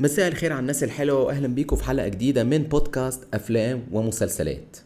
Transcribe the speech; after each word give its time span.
مساء 0.00 0.28
الخير 0.28 0.52
على 0.52 0.60
الناس 0.60 0.84
الحلوة 0.84 1.22
وأهلا 1.22 1.48
بيكم 1.48 1.76
في 1.76 1.84
حلقة 1.84 2.08
جديدة 2.08 2.44
من 2.44 2.58
بودكاست 2.62 3.20
أفلام 3.34 3.82
ومسلسلات. 3.92 4.76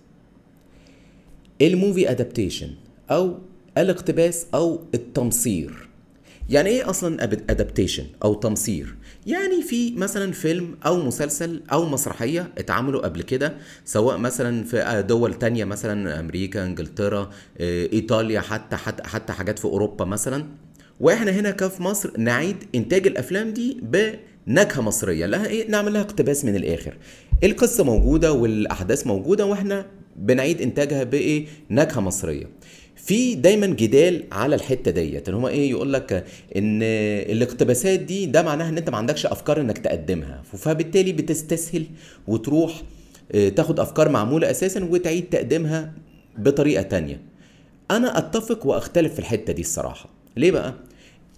ال 1.62 1.70
movie 1.70 2.10
adaptation 2.10 2.70
أو 3.10 3.38
الاقتباس 3.78 4.46
أو 4.54 4.80
التمصير. 4.94 5.88
يعني 6.50 6.70
إيه 6.70 6.90
أصلا 6.90 7.24
adaptation 7.24 8.04
أو 8.24 8.34
تمصير؟ 8.34 8.94
يعني 9.26 9.62
في 9.62 9.94
مثلا 9.96 10.32
فيلم 10.32 10.76
أو 10.86 11.02
مسلسل 11.02 11.62
أو 11.72 11.88
مسرحية 11.88 12.50
اتعملوا 12.58 13.00
قبل 13.00 13.22
كده 13.22 13.54
سواء 13.84 14.18
مثلا 14.18 14.64
في 14.64 15.04
دول 15.08 15.34
تانية 15.34 15.64
مثلا 15.64 16.20
أمريكا 16.20 16.64
إنجلترا 16.64 17.30
آه، 17.58 17.88
إيطاليا 17.92 18.40
حتى 18.40 18.76
حتى 18.76 19.02
حتى 19.02 19.32
حاجات 19.32 19.58
في 19.58 19.64
أوروبا 19.64 20.04
مثلا. 20.04 20.44
وإحنا 21.00 21.30
هنا 21.30 21.50
كفي 21.50 21.82
مصر 21.82 22.10
نعيد 22.18 22.56
إنتاج 22.74 23.06
الأفلام 23.06 23.52
دي 23.52 23.80
بنكهه 24.46 24.80
مصرية 24.82 25.26
لها 25.26 25.46
إيه؟ 25.46 25.68
نعمل 25.68 25.92
لها 25.92 26.00
اقتباس 26.02 26.44
من 26.44 26.56
الآخر. 26.56 26.94
القصة 27.44 27.84
موجودة 27.84 28.32
والأحداث 28.32 29.06
موجودة 29.06 29.46
وإحنا 29.46 29.86
بنعيد 30.16 30.60
إنتاجها 30.60 31.04
بإيه؟ 31.04 31.46
نكهة 31.70 32.00
مصرية. 32.00 32.44
في 32.96 33.34
دايما 33.34 33.66
جدال 33.66 34.24
على 34.32 34.54
الحتة 34.54 34.90
ديت 34.90 35.28
ان 35.28 35.34
هو 35.34 35.48
إيه؟ 35.48 35.70
يقول 35.70 35.92
لك 35.92 36.12
إن 36.56 36.82
الاقتباسات 37.32 38.00
دي 38.00 38.26
ده 38.26 38.42
معناها 38.42 38.68
إن 38.68 38.78
أنت 38.78 38.90
ما 38.90 38.96
عندكش 38.96 39.26
أفكار 39.26 39.60
إنك 39.60 39.78
تقدمها. 39.78 40.42
فبالتالي 40.58 41.12
بتستسهل 41.12 41.84
وتروح 42.28 42.82
آه، 43.34 43.48
تاخد 43.48 43.80
أفكار 43.80 44.08
معمولة 44.08 44.50
أساسا 44.50 44.84
وتعيد 44.84 45.24
تقديمها 45.30 45.92
بطريقة 46.38 46.82
تانية. 46.82 47.20
أنا 47.90 48.18
أتفق 48.18 48.66
وأختلف 48.66 49.12
في 49.12 49.18
الحتة 49.18 49.52
دي 49.52 49.62
الصراحة. 49.62 50.08
ليه 50.36 50.50
بقى؟ 50.50 50.74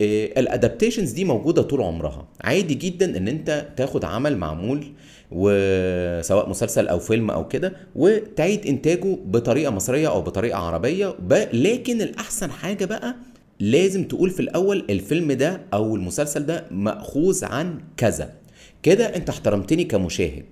الادابتيشنز 0.01 1.12
دي 1.12 1.25
موجودة 1.25 1.62
طول 1.62 1.83
عمرها. 1.83 2.29
عادي 2.41 2.75
جدا 2.75 3.16
إن 3.16 3.29
أنت 3.29 3.66
تاخد 3.77 4.05
عمل 4.05 4.37
معمول 4.37 4.87
وسواء 5.33 6.48
مسلسل 6.48 6.89
أو 6.89 6.98
فيلم 6.98 7.30
أو 7.30 7.49
كده 7.49 7.73
وتعيد 7.95 8.66
إنتاجه 8.66 9.18
بطريقة 9.24 9.71
مصرية 9.71 10.09
أو 10.09 10.23
بطريقة 10.23 10.59
عربية. 10.59 11.15
لكن 11.52 12.02
الأحسن 12.02 12.51
حاجة 12.51 12.85
بقى 12.85 13.16
لازم 13.60 14.05
تقول 14.05 14.30
في 14.30 14.41
الأول 14.41 14.85
الفيلم 14.91 15.33
ده 15.33 15.60
أو 15.74 15.96
المسلسل 15.96 16.46
ده 16.46 16.65
مأخوذ 16.71 17.45
عن 17.45 17.80
كذا. 17.96 18.33
كده 18.83 19.16
أنت 19.16 19.29
احترمتني 19.29 19.85
كمشاهد. 19.85 20.45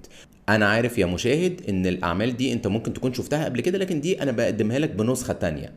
أنا 0.48 0.66
عارف 0.66 0.98
يا 0.98 1.06
مشاهد 1.06 1.60
إن 1.68 1.86
الأعمال 1.86 2.36
دي 2.36 2.52
أنت 2.52 2.66
ممكن 2.66 2.92
تكون 2.92 3.14
شفتها 3.14 3.44
قبل 3.44 3.60
كده 3.60 3.78
لكن 3.78 4.00
دي 4.00 4.22
أنا 4.22 4.32
بقدمها 4.32 4.78
لك 4.78 4.90
بنسخة 4.90 5.32
تانية. 5.34 5.72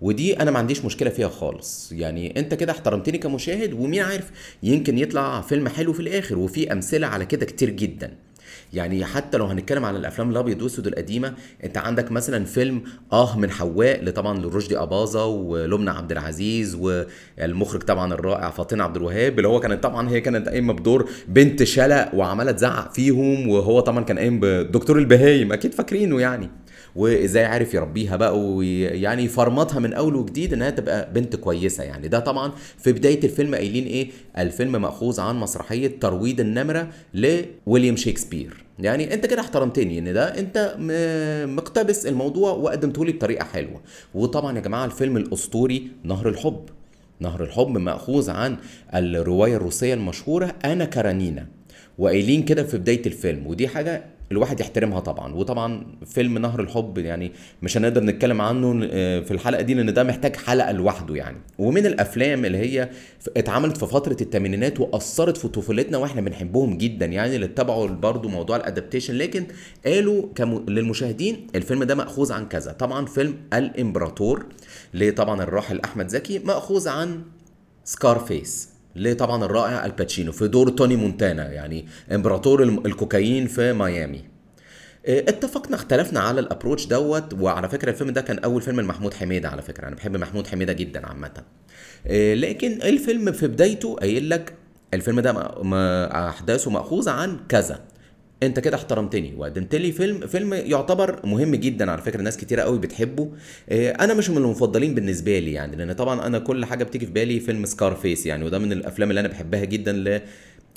ودي 0.00 0.40
أنا 0.40 0.50
ما 0.50 0.58
عنديش 0.58 0.84
مشكلة 0.84 1.10
فيها 1.10 1.28
خالص. 1.28 1.92
يعني 1.92 2.40
أنت 2.40 2.54
كده 2.54 2.72
احترمتني 2.72 3.18
كمشاهد 3.18 3.72
ومين 3.72 4.02
عارف 4.02 4.30
يمكن 4.62 4.98
يطلع 4.98 5.40
فيلم 5.40 5.68
حلو 5.68 5.92
في 5.92 6.00
الآخر 6.00 6.38
وفي 6.38 6.72
أمثلة 6.72 7.06
على 7.06 7.26
كده 7.26 7.46
كتير 7.46 7.70
جدا. 7.70 8.14
يعني 8.72 9.04
حتى 9.04 9.38
لو 9.38 9.44
هنتكلم 9.46 9.84
عن 9.84 9.96
الأفلام 9.96 10.30
الأبيض 10.30 10.56
والأسود 10.58 10.86
القديمة 10.86 11.34
أنت 11.64 11.78
عندك 11.78 12.12
مثلا 12.12 12.44
فيلم 12.44 12.82
آه 13.12 13.38
من 13.38 13.50
حواء 13.50 14.04
لطبعا 14.04 14.38
لرشدي 14.38 14.78
أباظة 14.78 15.26
ولبنى 15.26 15.90
عبد 15.90 16.12
العزيز 16.12 16.74
والمخرج 16.74 17.82
طبعا 17.82 18.14
الرائع 18.14 18.50
فاطين 18.50 18.80
عبد 18.80 18.96
الوهاب 18.96 19.38
اللي 19.38 19.48
هو 19.48 19.60
كانت 19.60 19.82
طبعا 19.82 20.10
هي 20.10 20.20
كانت 20.20 20.48
قايمة 20.48 20.72
بدور 20.72 21.10
بنت 21.28 21.62
شلق 21.62 22.14
وعمالة 22.14 22.52
تزعق 22.52 22.92
فيهم 22.92 23.48
وهو 23.48 23.80
طبعا 23.80 24.04
كان 24.04 24.18
قايم 24.18 24.40
بدكتور 24.40 24.98
البهايم 24.98 25.52
أكيد 25.52 25.74
فاكرينه 25.74 26.20
يعني. 26.20 26.50
وإزاي 26.96 27.44
عارف 27.44 27.74
يربيها 27.74 28.16
بقى 28.16 28.40
ويعني 28.40 29.22
يفرمطها 29.22 29.78
من 29.80 29.92
أول 29.92 30.16
وجديد 30.16 30.52
إنها 30.52 30.70
تبقى 30.70 31.12
بنت 31.12 31.36
كويسة 31.36 31.84
يعني. 31.84 32.08
ده 32.08 32.18
طبعا 32.18 32.52
في 32.78 32.92
بداية 32.92 33.24
الفيلم 33.24 33.54
قايلين 33.54 33.84
إيه؟ 33.86 34.08
الفيلم 34.38 34.82
مأخوذ 34.82 35.20
عن 35.20 35.36
مسرحية 35.36 35.98
ترويض 36.00 36.40
النمرة 36.40 36.88
لويليام 37.14 37.96
شكسبير 37.96 38.64
يعني 38.78 39.14
أنت 39.14 39.26
كده 39.26 39.40
احترمتني 39.40 39.98
إن 39.98 40.12
ده 40.12 40.38
أنت 40.38 40.74
مقتبس 41.56 42.06
الموضوع 42.06 42.50
وقدمته 42.52 43.04
لي 43.04 43.12
بطريقة 43.12 43.44
حلوة. 43.44 43.80
وطبعا 44.14 44.56
يا 44.56 44.62
جماعة 44.62 44.84
الفيلم 44.84 45.16
الأسطوري 45.16 45.88
نهر 46.04 46.28
الحب. 46.28 46.60
نهر 47.20 47.44
الحب 47.44 47.68
مأخوذ 47.68 48.30
عن 48.30 48.56
الرواية 48.94 49.56
الروسية 49.56 49.94
المشهورة 49.94 50.54
أنا 50.64 50.84
كارانينا. 50.84 51.46
وقايلين 51.98 52.42
كده 52.42 52.62
في 52.62 52.78
بداية 52.78 53.06
الفيلم 53.06 53.46
ودي 53.46 53.68
حاجة 53.68 54.04
الواحد 54.32 54.60
يحترمها 54.60 55.00
طبعا. 55.00 55.34
وطبعا 55.34 55.86
فيلم 56.06 56.38
نهر 56.38 56.60
الحب 56.60 56.98
يعني 56.98 57.32
مش 57.62 57.76
هنقدر 57.76 58.04
نتكلم 58.04 58.40
عنه 58.40 58.88
آه، 58.92 59.20
في 59.20 59.30
الحلقة 59.30 59.62
دي 59.62 59.74
لأن 59.74 59.94
ده 59.94 60.04
محتاج 60.04 60.36
حلقة 60.36 60.72
لوحده 60.72 61.14
يعني. 61.14 61.36
ومن 61.58 61.86
الأفلام 61.86 62.44
اللي 62.44 62.58
هي 62.58 62.90
اتعملت 63.36 63.76
في 63.76 63.86
فترة 63.86 64.16
الثمانينات 64.20 64.80
وأثرت 64.80 65.36
في 65.36 65.48
طفولتنا 65.48 65.98
وإحنا 65.98 66.20
بنحبهم 66.20 66.78
جدا 66.78 67.06
يعني 67.06 67.34
اللي 67.34 67.46
اتبعوا 67.46 67.86
برضه 67.86 68.28
موضوع 68.28 68.56
الادابتيشن 68.56 69.14
لكن 69.14 69.46
قالوا 69.86 70.22
كم... 70.34 70.64
للمشاهدين 70.68 71.46
الفيلم 71.54 71.84
ده 71.84 71.94
مأخوذ 71.94 72.32
عن 72.32 72.46
كذا. 72.48 72.72
طبعا 72.72 73.06
فيلم 73.06 73.34
الإمبراطور 73.54 74.46
لطبعا 74.94 75.42
الراحل 75.42 75.80
أحمد 75.80 76.08
زكي 76.08 76.38
مأخوذ 76.38 76.88
عن 76.88 77.22
Scarface. 77.84 78.68
ل 78.98 79.12
طبعا 79.12 79.44
الرائع 79.44 79.86
آل 79.86 79.96
باتشينو 79.96 80.32
في 80.32 80.48
دور 80.48 80.68
توني 80.68 80.96
مونتانا 80.96 81.52
يعني 81.52 81.86
إمبراطور 82.12 82.62
الكوكايين 82.62 83.46
في 83.46 83.72
ميامي. 83.72 84.24
آه، 85.06 85.20
اتفقنا 85.28 85.76
اختلفنا 85.76 86.20
على 86.20 86.40
ال 86.40 86.45
approach 86.45 86.86
دوت 86.86 87.34
وعلى 87.34 87.68
فكرة 87.68 87.90
الفيلم 87.90 88.10
ده 88.10 88.20
كان 88.20 88.38
أول 88.38 88.62
فيلم 88.62 88.80
لمحمود 88.80 89.14
حميدة 89.14 89.48
على 89.48 89.62
فكرة 89.62 89.88
أنا 89.88 89.96
بحب 89.96 90.16
محمود 90.16 90.46
حميدة 90.46 90.72
جدا 90.72 91.06
عامة. 91.06 91.42
آه، 92.06 92.34
لكن 92.34 92.82
الفيلم 92.82 93.32
في 93.32 93.46
بدايته 93.46 93.94
قايل 93.94 94.30
لك 94.30 94.54
الفيلم 94.94 95.20
ده 95.20 95.30
أحداثه 96.28 96.70
مأخوذة 96.70 97.10
عن 97.10 97.36
كذا. 97.48 97.80
انت 98.42 98.60
كده 98.60 98.76
احترمتني. 98.76 99.34
وقدمت 99.36 99.74
لي 99.74 99.92
فيلم 99.92 100.26
فيلم 100.26 100.54
يعتبر 100.54 101.26
مهم 101.26 101.54
جدا 101.54 101.90
على 101.90 102.02
فكرة 102.02 102.22
ناس 102.22 102.36
كتيرة 102.36 102.62
قوي 102.62 102.78
بتحبه. 102.78 103.30
آه، 103.68 103.90
أنا 103.90 104.14
مش 104.14 104.30
من 104.30 104.36
المفضلين 104.36 104.94
بالنسبة 104.94 105.38
لي 105.38 105.52
يعني 105.52 105.76
لأن 105.76 105.92
طبعا 105.92 106.26
أنا 106.26 106.38
كل 106.38 106.64
حاجة 106.64 106.84
بتيجي 106.84 107.06
في 107.06 107.12
بالي 107.12 107.40
فيلم 107.40 107.66
Scarface 107.66 108.26
يعني 108.26 108.44
وده 108.44 108.58
من 108.58 108.72
الأفلام 108.72 109.10
اللي 109.10 109.20
أنا 109.20 109.28
بحبها 109.28 109.64
جدا 109.64 110.20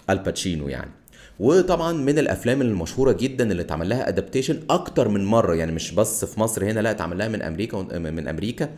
لآل 0.10 0.28
باتشينو 0.28 0.70
يعني. 0.70 0.92
وطبعا 1.40 1.94
من 1.94 2.20
الأفلام 2.20 2.62
المشهورة 2.62 3.12
جدا 3.12 3.52
اللي 3.52 3.62
اتعمل 3.62 3.90
لها 3.90 4.10
adaptation 4.10 4.60
أكتر 4.70 5.08
من 5.10 5.26
مرة 5.26 5.56
يعني 5.56 5.72
مش 5.72 5.92
بس 5.92 6.26
في 6.26 6.40
مصر 6.40 6.66
هنا 6.66 6.80
لا 6.80 6.92
اتعمل 6.92 7.18
لها 7.18 7.28
من 7.28 7.42
أمريكا 7.42 7.78
من 8.00 8.28
أمريكا. 8.28 8.70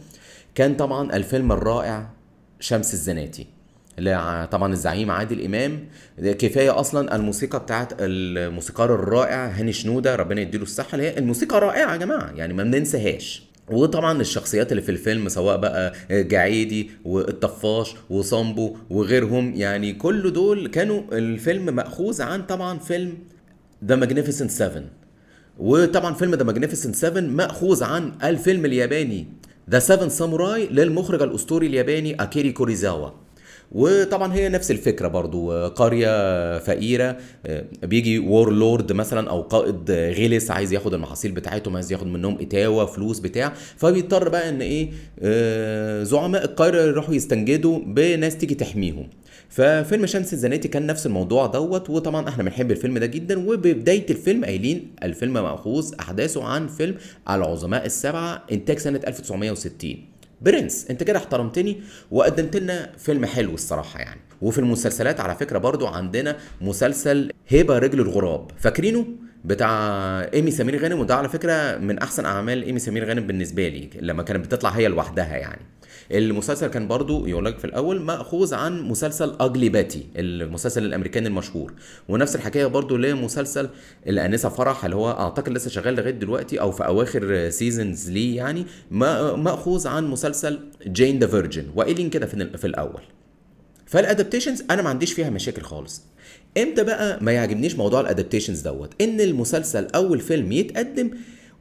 كان 0.55 0.75
طبعا 0.75 1.15
الفيلم 1.15 1.51
الرائع 1.51 2.09
شمس 2.59 2.93
الزناتي. 2.93 3.47
طبعا 4.51 4.73
الزعيم 4.73 5.11
عادل 5.11 5.45
إمام. 5.45 5.79
كفاية 6.19 6.79
أصلا 6.79 7.15
الموسيقى 7.15 7.59
بتاعت 7.59 7.93
الموسيقار 7.99 8.95
الرائع 8.95 9.47
هاني 9.47 9.73
شنودة 9.73 10.15
ربنا 10.15 10.41
يديله 10.41 10.63
الصحة 10.63 10.95
اللي 10.95 11.03
هي 11.07 11.17
الموسيقى 11.17 11.59
رائعه 11.59 11.91
يا 11.91 11.97
جماعة 11.97 12.31
يعني 12.35 12.53
ما 12.53 12.63
بننساهاش. 12.63 13.43
وطبعا 13.71 14.21
الشخصيات 14.21 14.71
اللي 14.71 14.81
في 14.81 14.89
الفيلم 14.91 15.29
سواء 15.29 15.57
بقى 15.57 15.93
جعيدي 16.11 16.89
والطفاش 17.05 17.95
وصامبو 18.09 18.75
وغيرهم 18.89 19.53
يعني 19.55 19.93
كل 19.93 20.33
دول 20.33 20.67
كانوا 20.67 21.01
الفيلم 21.11 21.75
مأخوذ 21.75 22.21
عن 22.21 22.41
طبعا 22.43 22.79
فيلم 22.79 23.17
The 23.85 23.95
Magnificent 23.95 24.51
7 24.51 24.83
وطبعا 25.59 26.13
فيلم 26.13 26.35
The 26.35 26.43
Magnificent 26.43 26.95
7 26.95 27.21
مأخوذ 27.21 27.83
عن 27.83 28.11
الفيلم 28.23 28.65
الياباني 28.65 29.27
The 29.69 29.79
7 29.79 30.07
Samurai 30.07 30.67
للمخرج 30.67 31.21
الأسطوري 31.21 31.67
الياباني 31.67 32.13
أكيرا 32.15 32.51
كوروساوا. 32.51 33.09
وطبعا 33.73 34.33
هي 34.33 34.49
نفس 34.49 34.71
الفكرة 34.71 35.07
برضو 35.07 35.67
قرية 35.67 36.59
فقيرة 36.59 37.17
بيجي 37.83 38.19
warlord 38.19 38.91
مثلا 38.91 39.29
أو 39.29 39.41
قائد 39.41 39.91
غلس 39.91 40.51
عايز 40.51 40.73
ياخد 40.73 40.93
المحاصيل 40.93 41.31
بتاعتهم 41.31 41.75
عايز 41.75 41.91
ياخد 41.91 42.07
منهم 42.07 42.37
إتاوة 42.41 42.85
فلوس 42.85 43.19
بتاع 43.19 43.53
فبيضطر 43.77 44.29
بقى 44.29 44.49
إن 44.49 44.61
إيه 44.61 44.89
آه، 45.21 46.03
زعماء 46.03 46.45
القريه 46.45 46.81
يروحوا 46.81 47.15
يستنجدوا 47.15 47.79
بناس 47.79 48.37
تيجي 48.37 48.55
تحميهم. 48.55 49.09
ففيلم 49.49 50.05
شمس 50.05 50.33
الزناتي 50.33 50.67
كان 50.67 50.87
نفس 50.87 51.05
الموضوع 51.05 51.45
دوت 51.45 51.89
وطبعا 51.89 52.29
إحنا 52.29 52.43
بنحب 52.43 52.71
الفيلم 52.71 52.97
ده 52.97 53.05
جدا 53.05 53.39
وببداية 53.49 54.05
الفيلم 54.09 54.45
قايلين 54.45 54.95
الفيلم 55.03 55.33
مأخوذ 55.33 55.91
أحداثه 55.99 56.43
عن 56.43 56.67
فيلم 56.67 56.95
العظماء 57.29 57.85
السبعة 57.85 58.43
إنتاج 58.51 58.77
سنة 58.79 59.01
1960 59.07 60.12
برنس. 60.43 60.87
انت 60.89 61.03
كده 61.03 61.19
احترمتني 61.19 61.81
وقدمت 62.11 62.55
لنا 62.55 62.91
فيلم 62.97 63.25
حلو 63.25 63.53
الصراحة 63.53 63.99
يعني. 63.99 64.21
وفي 64.41 64.59
المسلسلات 64.59 65.19
على 65.19 65.35
فكرة 65.35 65.57
برضو 65.57 65.87
عندنا 65.87 66.37
مسلسل 66.61 67.31
هبه 67.51 67.77
رجل 67.77 67.99
الغراب. 67.99 68.51
فاكرينه؟ 68.59 69.05
بتاع 69.45 69.69
إيمي 70.33 70.51
سمير 70.51 70.83
غانم 70.83 70.99
وده 70.99 71.15
على 71.15 71.29
فكرة 71.29 71.77
من 71.77 71.99
أحسن 71.99 72.25
أعمال 72.25 72.63
إيمي 72.63 72.79
سمير 72.79 73.05
غانم 73.05 73.27
بالنسبة 73.27 73.67
لي 73.67 73.89
لما 74.01 74.23
كانت 74.23 74.45
بتطلع 74.45 74.69
هي 74.69 74.87
لوحدها 74.87 75.37
يعني. 75.37 75.61
المسلسل 76.11 76.67
كان 76.67 76.87
برضو 76.87 77.25
يقول 77.27 77.45
لك 77.45 77.57
في 77.59 77.65
الأول 77.65 78.01
مأخوذ 78.01 78.53
عن 78.53 78.81
مسلسل 78.81 79.35
Ugly 79.39 79.69
Betty 79.69 80.05
المسلسل 80.15 80.85
الأمريكاني 80.85 81.27
المشهور. 81.27 81.73
ونفس 82.09 82.35
الحكاية 82.35 82.65
برضو 82.65 82.97
لمسلسل 82.97 83.69
الأنسة 84.07 84.49
فرح 84.49 84.83
اللي 84.85 84.95
هو 84.95 85.11
أعتقد 85.11 85.49
لسه 85.49 85.69
شغال 85.69 85.93
لغاية 85.95 86.11
دلوقتي 86.11 86.61
أو 86.61 86.71
في 86.71 86.85
أواخر 86.85 87.49
seasons 87.49 88.09
ليه 88.11 88.37
يعني. 88.37 88.65
ما- 88.91 89.35
مأخوذ 89.35 89.87
عن 89.87 90.07
مسلسل 90.07 90.59
Jane 90.87 91.19
the 91.19 91.27
Virgin 91.27 91.65
وقايلين 91.75 92.09
كده 92.09 92.25
في 92.57 92.67
الأول. 92.67 93.01
فال 93.85 93.97
adaptations 93.97 94.63
أنا 94.71 94.81
ما 94.81 94.89
عنديش 94.89 95.13
فيها 95.13 95.29
مشاكل 95.29 95.61
خالص. 95.61 96.03
إمتى 96.57 96.83
بقى 96.83 97.17
ما 97.23 97.31
يعجبنيش 97.31 97.75
موضوع 97.75 97.99
الادابتيشنز 98.01 98.61
دوت؟ 98.61 99.01
إن 99.01 99.21
المسلسل 99.21 99.87
أو 99.95 100.13
الفيلم 100.13 100.51
يتقدم 100.51 101.09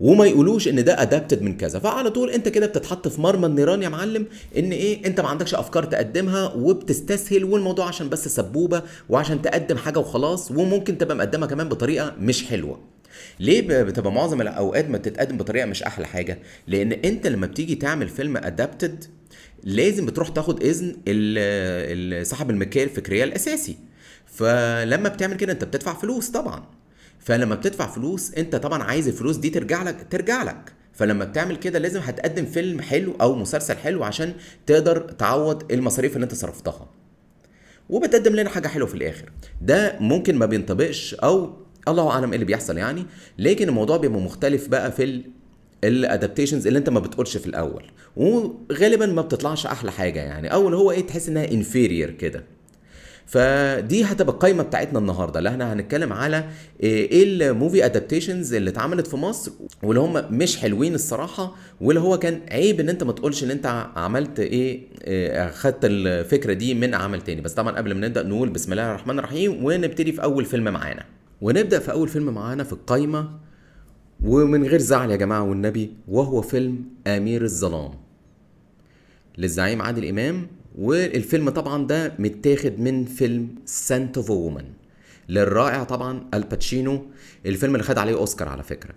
وما 0.01 0.27
يقولوش 0.27 0.69
إن 0.69 0.85
ده 0.85 1.03
ادابتد 1.03 1.43
من 1.43 1.57
كذا. 1.57 1.79
فعلى 1.79 2.11
طول 2.11 2.31
أنت 2.31 2.49
كده 2.49 2.67
بتتحط 2.67 3.09
في 3.09 3.21
مرمى 3.21 3.47
النيران 3.47 3.83
يا 3.83 3.89
معلم 3.89 4.27
إن 4.59 4.73
إيه؟ 4.73 5.07
أنت 5.07 5.21
ما 5.21 5.29
عندكش 5.29 5.55
أفكار 5.55 5.85
تقدمها 5.85 6.53
وبتستسهل 6.55 7.45
والموضوع 7.45 7.87
عشان 7.89 8.09
بس 8.09 8.29
سبوبة 8.29 8.83
وعشان 9.09 9.43
تقدم 9.43 9.77
حاجة 9.77 9.99
وخلاص 9.99 10.51
وممكن 10.51 10.99
تبقى 10.99 11.17
مقدمها 11.17 11.49
كمان 11.49 11.69
بطريقة 11.69 12.15
مش 12.21 12.45
حلوة. 12.45 12.81
ليه 13.41 13.83
بتبقى 13.83 14.13
معظم 14.13 14.41
الأوقات 14.41 14.89
ما 14.91 14.99
بتتقدم 14.99 15.37
بطريقة 15.37 15.67
مش 15.67 15.83
أحلى 15.83 16.07
حاجة؟ 16.07 16.39
لأن 16.67 16.93
أنت 16.93 17.27
لما 17.27 17.47
بتيجي 17.47 17.75
تعمل 17.75 18.09
فيلم 18.09 18.37
ادابتد 18.37 19.05
لازم 19.65 20.07
بتروح 20.07 20.29
تاخد 20.29 20.63
إذن 20.63 20.93
صاحب 22.25 22.51
الملكيه 22.51 22.85
الفكرية 22.85 23.25
الأساسي. 23.25 23.77
فلما 24.33 25.09
بتعمل 25.09 25.37
كده 25.37 25.53
انت 25.53 25.65
بتدفع 25.65 25.95
فلوس 25.95 26.29
طبعا. 26.31 26.65
فلما 27.19 27.55
بتدفع 27.55 27.87
فلوس 27.87 28.35
انت 28.35 28.57
طبعا 28.57 28.83
عايز 28.83 29.09
الفلوس 29.09 29.37
دي 29.37 29.51
ترجع 29.51 29.83
لك 29.83 30.07
ترجع 30.11 30.43
لك. 30.43 30.73
فلما 30.93 31.25
بتعمل 31.25 31.57
كده 31.57 31.79
لازم 31.79 32.01
هتقدم 32.01 32.45
فيلم 32.47 32.81
حلو 32.81 33.15
أو 33.21 33.35
مسلسل 33.35 33.77
حلو 33.77 34.05
عشان 34.05 34.33
تقدر 34.67 34.99
تعوض 34.99 35.73
المصاريف 35.73 36.15
اللي 36.15 36.25
انت 36.25 36.35
صرفتها. 36.35 36.91
وبتقدم 37.91 38.37
لنا 38.37 38.51
حاجة 38.51 38.69
حلوة 38.69 38.89
في 38.89 38.95
الآخر. 38.95 39.31
ده 39.63 39.97
ممكن 40.01 40.37
ما 40.37 40.47
بينطبقش 40.47 41.15
أو 41.15 41.53
الله 41.89 42.11
اعلم 42.11 42.29
إيه 42.29 42.35
اللي 42.35 42.45
بيحصل 42.45 42.79
يعني 42.79 43.07
لكن 43.39 43.69
الموضوع 43.69 43.97
بيبقى 43.97 44.21
مختلف 44.21 44.69
بقى 44.69 44.93
في 44.93 45.05
ال 45.05 45.25
الادابتيشنز 45.85 46.67
اللي 46.67 46.79
انت 46.79 46.89
ما 46.89 47.01
بتقولش 47.01 47.37
في 47.37 47.47
الأول. 47.47 47.85
وغالبا 48.17 49.07
ما 49.07 49.23
بتطلعش 49.23 49.67
أحلى 49.67 49.93
حاجة 49.93 50.21
يعني. 50.21 50.53
اول 50.53 50.75
هو 50.75 50.91
إيه 50.91 51.07
تحس 51.07 51.29
إنها 51.29 51.51
inferior 51.51 52.11
كده. 52.11 52.45
فدي 53.33 54.05
هتبقى 54.05 54.35
القايمة 54.35 54.63
بتاعتنا 54.63 54.99
النهارده. 54.99 55.39
اللي 55.39 55.51
إحنا 55.51 55.73
هنتكلم 55.73 56.13
على 56.13 56.45
إيه 56.83 57.25
ال 57.25 57.35
movie 57.35 57.85
adaptations 57.85 58.55
اللي 58.55 58.71
اتعملت 58.71 59.07
في 59.07 59.17
مصر 59.17 59.53
واللي 59.83 60.01
هم 60.01 60.25
مش 60.39 60.57
حلوين 60.57 60.95
الصراحة 60.95 61.55
واللي 61.81 62.01
هو 62.01 62.19
كان 62.19 62.41
عيب 62.51 62.81
إن 62.81 62.89
أنت 62.89 63.03
ما 63.05 63.13
تقولش 63.13 63.45
إن 63.45 63.51
أنت 63.51 63.67
عملت 63.97 64.41
إيه 64.41 64.81
إيه، 65.05 65.51
خدت 65.51 65.79
الفكرة 65.85 66.53
دي 66.53 66.75
من 66.75 66.95
عمل 66.95 67.21
تاني. 67.23 67.41
بس 67.41 67.53
طبعا 67.55 67.77
قبل 67.77 67.95
ما 67.95 68.07
نبدأ 68.07 68.23
نقول 68.23 68.49
بسم 68.49 68.73
الله 68.73 68.91
الرحمن 68.91 69.19
الرحيم 69.19 69.65
ونبتدي 69.65 70.13
في 70.13 70.23
أول 70.23 70.45
فيلم 70.45 70.65
معانا. 70.65 71.05
ونبدأ 71.41 71.79
في 71.79 71.93
أول 71.93 72.09
فيلم 72.09 72.35
معانا 72.35 72.65
في 72.65 72.73
القايمة 72.73 73.31
ومن 74.25 74.65
غير 74.65 74.79
زعل 74.81 75.11
يا 75.11 75.17
جماعة 75.17 75.43
والنبي 75.43 75.91
وهو 76.09 76.43
فيلم 76.43 76.85
أمير 77.07 77.43
الظلام. 77.43 77.91
للزعيم 79.39 79.83
عادل 79.83 80.09
إمام 80.09 80.47
والفيلم 80.79 81.51
طبعا 81.51 81.87
ده 81.87 82.15
متاخد 82.19 82.81
من 82.81 83.05
فيلم 83.05 83.49
Scent 83.67 84.17
of 84.17 84.31
a 84.31 84.37
Woman 84.37 84.65
للرائع 85.29 85.85
طبعا 85.85 86.25
آل 86.35 86.51
باتشينو 86.51 87.07
الفيلم 87.47 87.75
اللي 87.75 87.85
خد 87.85 87.99
عليه 87.99 88.15
أوسكار 88.15 88.49
على 88.49 88.63
فكرة. 88.63 88.95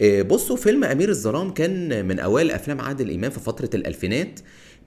إيه، 0.00 0.22
بصوا 0.22 0.56
فيلم 0.56 0.84
أمير 0.84 1.08
الظلام 1.08 1.50
كان 1.54 2.04
من 2.08 2.18
أوائل 2.18 2.50
أفلام 2.50 2.80
عادل 2.80 3.14
إمام 3.14 3.30
في 3.30 3.40
فترة 3.40 3.70
الألفينات 3.74 4.40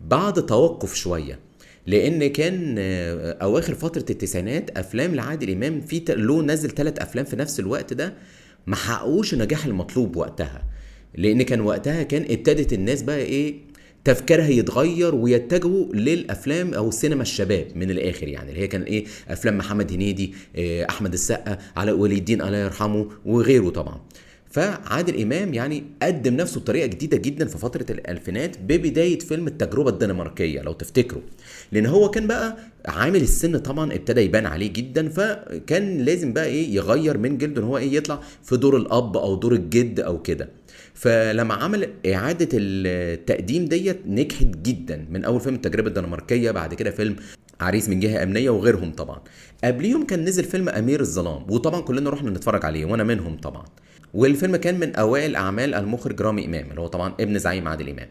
بعد 0.07 0.45
توقف 0.45 0.95
شوية 0.95 1.39
لأن 1.88 2.27
كان 2.27 2.75
آه، 2.80 3.31
أواخر 3.42 3.75
فترة 3.75 4.06
التسعينات 4.10 4.77
أفلام 4.77 5.15
لعادل 5.15 5.51
إمام 5.51 5.81
في 5.81 6.04
له 6.10 6.42
نزل 6.42 6.69
ثلاث 6.69 7.00
أفلام 7.00 7.25
في 7.25 7.36
نفس 7.36 7.60
الوقت 7.60 7.94
ده 7.94 8.13
ما 8.68 8.75
حققوش 8.75 9.33
النجاح 9.33 9.65
المطلوب 9.65 10.15
وقتها 10.15 10.63
لأن 11.15 11.42
كان 11.42 11.62
وقتها 11.62 12.04
كان 12.04 12.22
ابتدت 12.30 12.74
الناس 12.74 13.01
بقى 13.04 13.18
إيه 13.19 13.56
تفكيرها 14.09 14.47
يتغير 14.47 15.15
ويتجهوا 15.15 15.85
للأفلام 15.94 16.73
أو 16.73 16.89
السينما 16.89 17.21
الشباب 17.21 17.67
من 17.75 17.91
الآخر 17.91 18.27
يعني 18.27 18.50
اللي 18.50 18.61
هي 18.61 18.67
كان 18.67 18.81
إيه؟ 18.83 19.06
أفلام 19.27 19.57
محمد 19.57 19.91
هنيدي 19.91 20.33
آه، 20.56 20.88
أحمد 20.89 21.13
السقا 21.13 21.57
علاء 21.77 21.95
ولي 21.95 22.15
الدين 22.15 22.41
الله 22.41 22.57
يرحمه 22.57 23.09
وغيره 23.25 23.69
طبعا. 23.69 24.01
فعادل 24.51 25.21
إمام 25.21 25.53
يعني 25.53 25.83
قدم 26.01 26.33
نفسه 26.33 26.59
بطريقة 26.59 26.85
جديدة 26.85 27.17
جدا 27.17 27.45
في 27.45 27.57
فترة 27.57 27.85
الألفينات 27.89 28.57
ببداية 28.59 29.19
فيلم 29.19 29.47
التجربة 29.47 29.89
الدنماركية 29.89 30.62
لو 30.62 30.73
تفتكروا. 30.73 31.21
لأن 31.71 31.86
هو 31.86 32.10
كان 32.10 32.27
بقى 32.27 32.57
عامل 32.86 33.21
السن 33.21 33.57
طبعا 33.57 33.94
ابتدى 33.94 34.21
يبان 34.21 34.45
عليه 34.45 34.74
جدا 34.74 35.10
فكان 35.10 35.98
لازم 35.98 36.33
بقى 36.33 36.45
إيه 36.45 36.75
يغير 36.75 37.18
من 37.18 37.38
جلده 37.38 37.62
إن 37.62 37.68
هو 37.68 37.77
إيه 37.77 37.94
يطلع 37.95 38.19
في 38.44 38.57
دور 38.57 38.77
الأب 38.77 39.18
أو 39.18 39.36
دور 39.36 39.54
الجد 39.54 40.00
أو 40.00 40.21
كده. 40.21 40.50
فلما 40.94 41.54
عمل 41.54 41.89
إعادة 42.13 42.48
التقديم 42.54 43.66
ديت 43.66 44.00
نجحت 44.07 44.45
جدا 44.63 45.06
من 45.10 45.25
أول 45.25 45.39
فيلم 45.39 45.56
التجربة 45.56 45.88
الدنماركية 45.88 46.51
بعد 46.51 46.74
كده 46.74 46.92
فيلم 46.92 47.16
عريس 47.62 47.89
من 47.89 48.00
جهة 48.00 48.24
أمنية 48.24 48.50
وغيرهم 48.50 48.92
طبعا. 48.92 49.22
قبليهم 49.63 50.06
كان 50.06 50.25
نزل 50.25 50.44
فيلم 50.44 50.69
أمير 50.69 51.00
الظلام 51.01 51.51
وطبعا 51.51 51.81
كلنا 51.81 52.10
رحنا 52.10 52.30
نتفرج 52.30 52.65
عليه 52.65 52.86
وأنا 52.86 53.04
منهم 53.04 53.38
طبعا. 53.38 53.65
والفيلم 54.13 54.56
كان 54.56 54.80
من 54.80 54.95
أوائل 54.95 55.36
أعمال 55.36 55.74
المخرج 55.74 56.22
رامي 56.22 56.45
إمام 56.45 56.69
اللي 56.69 56.81
هو 56.81 56.88
طبعا 56.88 57.13
ابن 57.19 57.39
زعيم 57.39 57.68
عادل 57.68 57.89
إمام. 57.89 58.07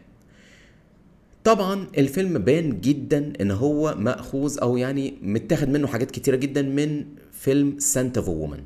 طبعا 1.49 1.87
الفيلم 1.97 2.37
بان 2.39 2.81
جدا 2.81 3.33
إن 3.41 3.51
هو 3.51 3.95
مأخوذ 3.97 4.57
أو 4.61 4.77
يعني 4.77 5.13
متاخد 5.21 5.69
منه 5.69 5.87
حاجات 5.87 6.11
كتيرة 6.11 6.35
جدا 6.35 6.61
من 6.61 7.05
فيلم 7.31 7.79
Scent 7.79 8.19
of 8.19 8.29
a 8.29 8.34
Woman 8.34 8.59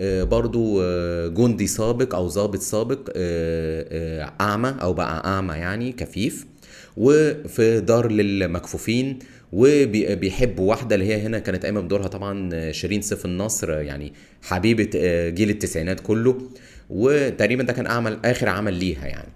برضو 0.00 0.82
آه، 0.82 1.28
جندي 1.28 1.66
سابق 1.66 2.14
أو 2.14 2.28
ضابط 2.28 2.58
سابق 2.58 3.10
آه، 3.16 4.22
آه، 4.22 4.32
أعمى 4.40 4.76
أو 4.82 4.92
بقى 4.92 5.24
أعمى 5.26 5.54
يعني 5.54 5.92
كفيف. 5.92 6.46
وفي 6.96 7.80
دار 7.80 8.10
للمكفوفين 8.12 9.18
وبيحب 9.52 10.58
واحدة 10.58 10.94
اللي 10.94 11.06
هي 11.06 11.22
هنا 11.22 11.38
كانت 11.38 11.62
قايمة 11.62 11.80
بدورها 11.80 12.06
طبعا 12.08 12.72
شيرين 12.72 13.02
سيف 13.02 13.24
النصر 13.24 13.70
يعني 13.70 14.12
حبيبة 14.42 14.90
جيل 15.28 15.50
التسعينات 15.50 16.00
كله. 16.00 16.38
وتقريبا 16.90 17.62
ده 17.62 17.72
كان 17.72 17.86
أعمل 17.86 18.18
آخر 18.24 18.48
عمل 18.48 18.74
ليها 18.74 19.06
يعني. 19.06 19.35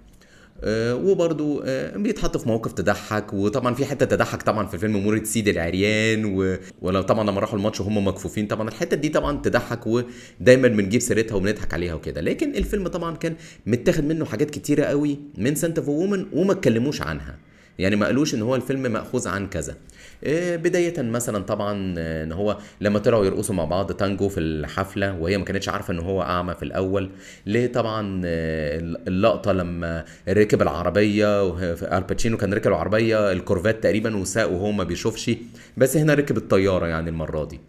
آه، 0.63 0.95
وبرضو 0.95 1.61
آه، 1.65 1.97
بيتحط 1.97 2.37
في 2.37 2.47
مواقف 2.47 2.73
تضحك 2.73 3.33
وطبعا 3.33 3.73
في 3.73 3.85
حتة 3.85 4.05
تضحك 4.05 4.43
طبعا 4.43 4.67
في 4.67 4.77
فيلم 4.77 4.97
مورد 4.97 5.25
سيد 5.25 5.47
العريان 5.47 6.25
و... 6.25 6.57
ولو 6.81 7.01
طبعا 7.01 7.23
لما 7.29 7.39
راحوا 7.39 7.57
الماتش 7.57 7.81
وهم 7.81 8.07
مكفوفين 8.07 8.47
طبعا 8.47 8.69
الحتة 8.69 8.97
دي 8.97 9.09
طبعا 9.09 9.37
تضحك 9.41 9.87
ودايما 9.87 10.67
بنجيب 10.67 11.01
سيرتها 11.01 11.35
وبنضحك 11.35 11.73
عليها 11.73 11.93
وكده. 11.93 12.21
لكن 12.21 12.55
الفيلم 12.55 12.87
طبعا 12.87 13.15
كان 13.15 13.35
متاخد 13.65 14.03
منه 14.03 14.25
حاجات 14.25 14.49
كتيرة 14.49 14.83
قوي 14.83 15.19
من 15.37 15.55
Scent 15.55 15.81
of 15.81 15.91
a 15.91 15.97
Woman 15.97 16.25
وما 16.33 16.51
اتكلموش 16.51 17.01
عنها. 17.01 17.37
يعني 17.79 17.95
ما 17.95 18.05
قالوش 18.05 18.35
إن 18.35 18.41
هو 18.41 18.55
الفيلم 18.55 18.81
مأخوذ 18.81 19.27
عن 19.27 19.47
كذا. 19.47 19.75
آه، 20.23 20.55
بداية 20.55 21.01
مثلا 21.01 21.43
طبعا 21.43 21.95
آه، 21.97 22.23
إن 22.23 22.31
هو 22.31 22.57
لما 22.81 22.99
طلعوا 22.99 23.25
يرقصوا 23.25 23.55
مع 23.55 23.65
بعض 23.65 23.91
تانجو 23.91 24.29
في 24.29 24.39
الحفلة 24.39 25.17
وهي 25.19 25.37
ما 25.37 25.45
كانتش 25.45 25.69
عارفة 25.69 25.93
إن 25.93 25.99
هو 25.99 26.21
أعمى 26.21 26.55
في 26.55 26.63
الأول. 26.63 27.09
ليه 27.45 27.67
طبعا 27.67 28.21
آه، 28.25 28.79
اللقطة 29.07 29.51
لما 29.51 30.05
ركب 30.29 30.61
العربية 30.61 31.43
وه- 31.47 31.97
آل 31.97 32.06
باتشينو 32.06 32.37
كان 32.37 32.53
ركب 32.53 32.67
العربية 32.67 33.31
الكورفات 33.31 33.83
تقريبا 33.83 34.17
وساق 34.17 34.49
وهو 34.51 34.71
ما 34.71 34.83
بيشوفش. 34.83 35.31
بس 35.77 35.97
هنا 35.97 36.13
ركب 36.13 36.37
الطيارة 36.37 36.87
يعني 36.87 37.09
المرة 37.09 37.45
دي. 37.45 37.59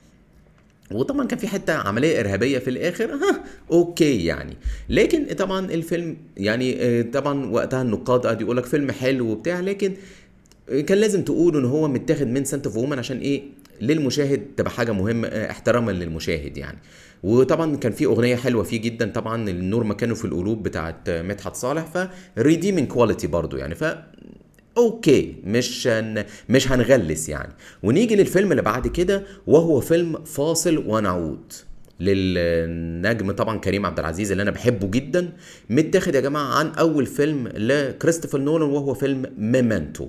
وطبعا 0.93 1.27
كان 1.27 1.39
في 1.39 1.49
حتة 1.49 1.73
عملية 1.75 2.21
إرهابية 2.21 2.59
في 2.59 2.71
الآخر 2.71 3.05
ها 3.15 3.45
okay 3.71 4.25
يعني. 4.25 4.57
لكن 4.89 5.27
طبعا 5.27 5.67
الفيلم 5.71 6.17
يعني 6.37 7.03
طبعا 7.03 7.47
وقتها 7.51 7.83
النقاد 7.83 8.27
قعدوا 8.27 8.43
يقول 8.43 8.57
لك 8.57 8.65
فيلم 8.67 8.91
حلو 8.91 9.27
وبتاع 9.31 9.61
لكن 9.61 9.93
كان 10.69 10.99
لازم 10.99 11.23
تقولوا 11.23 11.61
إن 11.61 11.65
هو 11.67 11.89
متاخد 11.89 12.27
من 12.27 12.45
Scent 12.45 12.67
of 12.67 12.77
a 12.77 12.81
Woman 12.81 12.99
عشان 12.99 13.19
إيه؟ 13.19 13.43
للمشاهد 13.81 14.43
تبقى 14.57 14.71
حاجة 14.71 14.93
مهمة 14.93 15.29
آه، 15.29 15.51
احتراما 15.51 15.93
للمشاهد 15.93 16.57
يعني. 16.57 16.79
وطبعا 17.23 17.77
كان 17.77 17.93
في 17.93 18.05
أغنية 18.05 18.37
حلوة 18.37 18.63
فيه 18.63 18.81
جدا 18.81 19.11
طبعا 19.11 19.51
النور 19.51 19.85
مكانه 19.85 20.15
في 20.15 20.25
القلوب 20.25 20.63
بتاعت 20.63 21.11
مدحت 21.11 21.57
صالح 21.57 22.09
ف 22.37 22.42
redeeming 22.42 22.87
quality 22.87 23.27
برضو 23.27 23.57
يعني 23.57 23.75
ف 23.75 23.85
okay 24.77 25.35
مش 25.45 25.89
هن... 25.89 26.25
مش 26.49 26.73
هنغلس 26.73 27.29
يعني. 27.29 27.53
ونيجي 27.83 28.17
للفيلم 28.17 28.51
اللي 28.51 28.63
بعد 28.63 28.89
كده 28.89 29.23
وهو 29.47 29.81
فيلم 29.81 30.25
فاصل 30.25 30.85
ونعود 30.87 31.53
للنجم 32.01 33.31
طبعا 33.33 33.59
كريم 33.59 33.87
عبد 33.87 33.99
العزيز 33.99 34.31
اللي 34.31 34.43
أنا 34.43 34.51
بحبه 34.51 34.87
جدا. 34.91 35.33
متاخد 35.71 36.15
يا 36.15 36.21
جماعة 36.21 36.55
عن 36.59 36.67
أول 36.67 37.07
فيلم 37.07 37.49
لكريستوفر 37.49 38.39
نولان 38.39 38.69
وهو 38.71 38.95
فيلم 38.95 39.27
ميمنتو. 39.39 40.09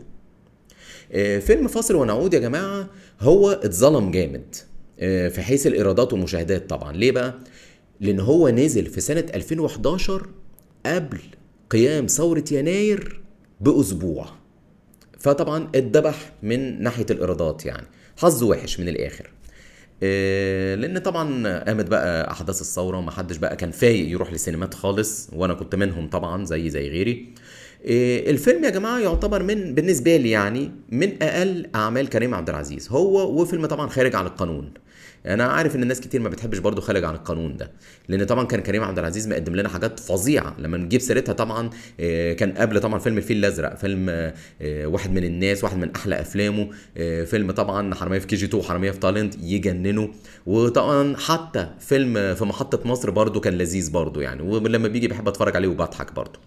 فيلم 1.40 1.68
فاصل 1.68 1.96
ونعود 1.96 2.34
يا 2.34 2.40
جماعة. 2.40 2.90
هو 3.22 3.52
اتظلم 3.52 4.12
جامد 4.12 4.56
آه، 5.00 5.28
في 5.30 5.42
حيث 5.42 5.68
الإيرادات 5.68 6.14
والمشاهدات 6.14 6.70
طبعا. 6.70 6.92
ليه 6.94 7.12
بقى؟ 7.12 7.34
لأن 8.00 8.20
هو 8.20 8.50
نزل 8.50 8.86
في 8.86 9.02
سنة 9.02 9.26
2011 9.36 10.28
قبل 10.86 11.20
قيام 11.70 12.08
ثورة 12.08 12.44
يناير 12.52 13.22
بأسبوع. 13.62 14.28
فطبعا 15.20 15.68
اتذبح 15.76 16.32
من 16.44 16.84
ناحية 16.84 17.06
الإيرادات 17.12 17.66
يعني. 17.66 17.88
حظه 18.18 18.48
وحش 18.48 18.80
من 18.80 18.88
الآخر. 18.90 19.30
آه، 20.04 20.76
لأن 20.76 20.98
طبعا 20.98 21.60
قامت 21.60 21.88
بقى 21.88 22.32
أحداث 22.32 22.62
الثورة 22.62 22.98
ومحدش 22.98 23.38
بقى 23.38 23.56
كان 23.56 23.72
فايق 23.72 24.10
يروح 24.10 24.32
للسينمات 24.32 24.74
خالص 24.74 25.30
وأنا 25.34 25.54
كنت 25.54 25.76
منهم 25.76 26.10
طبعا 26.10 26.46
زي 26.46 26.70
زي 26.70 26.90
غيري. 26.90 27.34
آه، 27.38 27.43
الفيلم 27.86 28.64
يا 28.64 28.70
جماعة 28.70 29.00
يعتبر 29.00 29.44
من 29.44 29.74
بالنسبة 29.74 30.18
لي 30.18 30.30
يعني 30.30 30.72
من 30.90 31.24
أقل 31.24 31.68
أعمال 31.76 32.10
كريم 32.10 32.34
عبد 32.36 32.50
العزيز. 32.50 32.90
هو 32.92 33.42
وفيلم 33.42 33.66
طبعا 33.66 33.88
خارج 33.88 34.16
عن 34.16 34.26
القانون. 34.26 34.74
أنا 35.26 35.44
عارف 35.44 35.76
إن 35.76 35.84
الناس 35.84 36.02
كتير 36.02 36.22
ما 36.22 36.30
بتحبش 36.30 36.58
برضو 36.58 36.82
خارج 36.82 37.04
عن 37.04 37.16
القانون 37.16 37.58
ده 37.58 37.72
لأن 38.08 38.24
طبعا 38.24 38.46
كان 38.46 38.62
كريم 38.62 38.84
عبد 38.84 39.00
العزيز 39.00 39.28
مقدم 39.28 39.56
لنا 39.56 39.70
حاجات 39.70 40.00
فظيعة. 40.00 40.56
لما 40.60 40.78
نجيب 40.78 41.02
سيرتها 41.02 41.34
طبعا 41.34 41.70
آه، 42.00 42.34
كان 42.34 42.52
قبل 42.52 42.80
طبعا 42.80 43.00
فيلم 43.00 43.18
الفيل 43.18 43.38
الأزرق 43.38 43.76
فيلم 43.76 44.10
آه، 44.10 44.34
واحد 44.86 45.12
من 45.12 45.24
الناس 45.24 45.64
واحد 45.64 45.78
من 45.78 45.92
أحلى 45.96 46.22
أفلامه 46.22 46.70
آه، 46.98 47.24
فيلم 47.24 47.52
طبعا 47.52 47.96
حرامية 47.96 48.20
في 48.20 48.28
KG 48.28 48.46
2 48.46 48.64
حرامية 48.64 48.92
في 48.92 49.00
تايلاند 49.00 49.36
يجننوا 49.42 50.08
وطبعا 50.46 51.16
حتى 51.18 51.68
فيلم 51.80 52.36
في 52.36 52.46
محطة 52.46 52.90
مصر 52.90 53.12
برضو 53.12 53.40
كان 53.40 53.54
لذيذ 53.54 53.92
برضو 53.92 54.22
يعني 54.22 54.42
ولما 54.42 54.88
بيجي 54.88 55.08
بحب 55.08 55.28
أتفرج 55.28 55.56
عليه 55.56 55.68
وبضحك 55.68 56.14
برضو. 56.14 56.40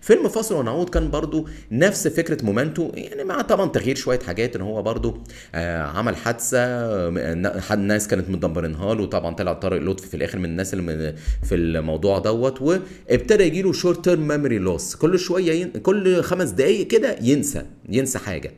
فيلم 0.00 0.28
فاصل 0.28 0.54
ونعود 0.54 0.88
كان 0.88 1.10
برضو 1.10 1.48
نفس 1.72 2.08
فكرة 2.08 2.44
Memento 2.44 2.90
يعني 2.94 3.24
مع 3.24 3.40
طبعا 3.40 3.68
تغيير 3.68 3.96
شوية 3.96 4.18
حاجات 4.18 4.56
إن 4.56 4.62
هو 4.62 4.82
برضو 4.82 5.18
عمل 5.54 6.16
حادثة 6.16 7.60
حد 7.60 7.78
الناس 7.78 8.08
كانت 8.22 8.30
مدبرينها 8.36 8.94
له. 8.94 9.02
وطبعا 9.02 9.34
طلع 9.34 9.52
طارق 9.52 9.82
لطفي 9.82 10.08
في 10.08 10.16
الآخر 10.16 10.38
من 10.38 10.44
الناس 10.44 10.74
اللي 10.74 11.14
في 11.42 11.54
الموضوع 11.54 12.18
دوت 12.18 12.62
وابتدى 12.62 13.44
يجي 13.44 13.62
له 13.62 13.72
short 13.72 14.04
term 14.04 14.28
memory 14.28 14.58
loss 14.58 14.94
كل 14.94 15.18
شوية 15.18 15.52
ين... 15.52 15.68
كل 15.70 16.22
خمس 16.22 16.48
دقائق 16.50 16.86
كده 16.86 17.16
ينسى 17.22 17.62
ينسى 17.88 18.18
حاجة. 18.18 18.52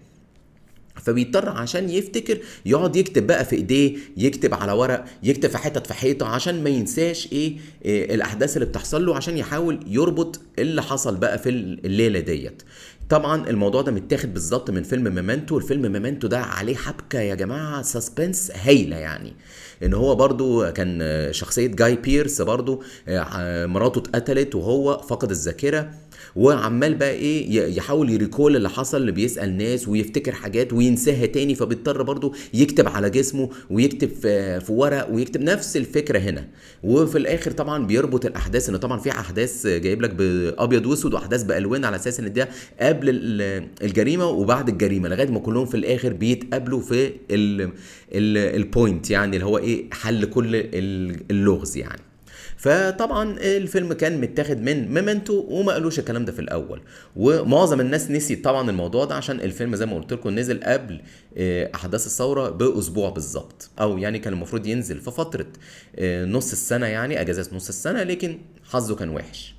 فبيضطر 1.02 1.48
عشان 1.48 1.90
يفتكر 1.90 2.38
يقعد 2.66 2.96
يكتب 2.96 3.26
بقى 3.26 3.44
في 3.44 3.56
إيديه 3.56 3.96
يكتب 4.16 4.54
على 4.54 4.72
ورق 4.72 5.04
يكتب 5.22 5.48
في 5.50 5.58
حتت 5.58 5.86
في 5.86 5.94
حيطة 5.94 6.26
عشان 6.26 6.64
ما 6.64 6.70
ينساش 6.70 7.28
إيه, 7.32 7.56
إيه 7.84 8.14
الأحداث 8.14 8.56
اللي 8.56 8.66
بتحصل 8.68 9.06
له 9.06 9.16
عشان 9.16 9.38
يحاول 9.38 9.80
يربط 9.86 10.40
اللي 10.58 10.82
حصل 10.82 11.16
بقى 11.16 11.38
في 11.38 11.48
الليلة 11.48 12.20
ديت. 12.20 12.62
طبعا 13.08 13.50
الموضوع 13.50 13.82
ده 13.82 13.92
متاخد 13.92 14.34
بالظبط 14.34 14.70
من 14.70 14.82
فيلم 14.82 15.14
Memento 15.14 15.58
الفيلم 15.58 15.92
Memento 15.92 16.26
ده 16.28 16.40
عليه 16.40 16.74
حبكة 16.76 17.20
يا 17.20 17.34
جماعة 17.34 17.82
suspense 17.82 18.52
هايلة 18.64 18.96
يعني. 18.96 19.32
إن 19.82 19.94
هو 19.94 20.14
برضو 20.14 20.72
كان 20.72 21.28
شخصية 21.30 21.66
جاي 21.66 21.96
بيرس 21.96 22.42
برضو 22.42 22.82
آه، 23.08 23.66
مراته 23.66 23.98
اتقتلت 23.98 24.54
وهو 24.54 24.98
فقد 24.98 25.30
الذاكرة. 25.30 25.90
وعمال 26.36 26.94
بقى 26.94 27.10
إيه 27.10 27.76
يحاول 27.76 28.10
يريكول 28.10 28.56
اللي 28.56 28.68
حصل 28.70 28.96
اللي 28.96 29.12
بيسأل 29.12 29.56
ناس 29.56 29.88
ويفتكر 29.88 30.32
حاجات 30.32 30.72
وينساها 30.72 31.26
تاني 31.26 31.54
فبيضطر 31.54 32.02
برضو 32.02 32.34
يكتب 32.54 32.88
على 32.88 33.10
جسمه 33.10 33.50
ويكتب 33.70 34.08
في, 34.08 34.60
ورق 34.68 35.08
ويكتب 35.10 35.40
نفس 35.42 35.76
الفكرة 35.76 36.18
هنا. 36.18 36.48
وفي 36.82 37.18
الآخر 37.18 37.50
طبعا 37.50 37.86
بيربط 37.86 38.26
الأحداث 38.26 38.68
إن 38.68 38.76
طبعا 38.76 38.98
في 38.98 39.10
أحداث 39.10 39.66
جايب 39.66 40.02
لك 40.02 40.10
بأبيض 40.14 40.86
وأسود 40.86 41.14
وأحداث 41.14 41.42
بألوان 41.42 41.84
على 41.84 41.96
أساس 41.96 42.20
إن 42.20 42.32
ده 42.32 42.48
قبل 42.80 43.08
ال- 43.08 43.68
الجريمة 43.82 44.26
وبعد 44.26 44.68
الجريمة 44.68 45.08
لغاية 45.08 45.28
ما 45.30 45.38
كلهم 45.38 45.66
في 45.66 45.76
الآخر 45.76 46.12
بيتقابلوا 46.12 46.80
في 46.80 47.06
ال- 47.30 47.60
ال- 48.12 48.56
البوينت 48.56 49.10
يعني 49.10 49.36
اللي 49.36 49.46
هو 49.46 49.58
إيه 49.58 49.90
حل 49.92 50.24
كل 50.24 50.56
ال- 50.56 51.20
اللغز 51.30 51.76
يعني. 51.76 52.00
فطبعا 52.64 53.36
الفيلم 53.40 53.92
كان 53.92 54.20
متاخد 54.20 54.60
من 54.60 54.94
ميمنتو 54.94 55.44
وما 55.48 55.72
قالوش 55.72 55.98
الكلام 55.98 56.24
ده 56.24 56.32
في 56.32 56.38
الأول. 56.38 56.80
ومعظم 57.16 57.80
الناس 57.80 58.10
نسيت 58.10 58.44
طبعا 58.44 58.70
الموضوع 58.70 59.04
ده 59.04 59.14
عشان 59.14 59.40
الفيلم 59.40 59.76
زي 59.76 59.86
ما 59.86 59.96
قلت 59.96 60.12
لكم 60.12 60.38
نزل 60.38 60.64
قبل 60.64 61.00
آه، 61.36 61.70
أحداث 61.74 62.06
الثورة 62.06 62.50
بأسبوع 62.50 63.10
بالظبط. 63.10 63.70
أو 63.80 63.98
يعني 63.98 64.18
كان 64.18 64.32
المفروض 64.32 64.66
ينزل 64.66 65.00
في 65.00 65.10
فترة 65.10 65.46
آه، 65.96 66.24
نص 66.24 66.52
السنة 66.52 66.86
يعني 66.86 67.20
اجازات 67.20 67.52
نص 67.52 67.68
السنة 67.68 68.02
لكن 68.02 68.38
حظه 68.70 68.96
كان 68.96 69.08
وحش. 69.08 69.54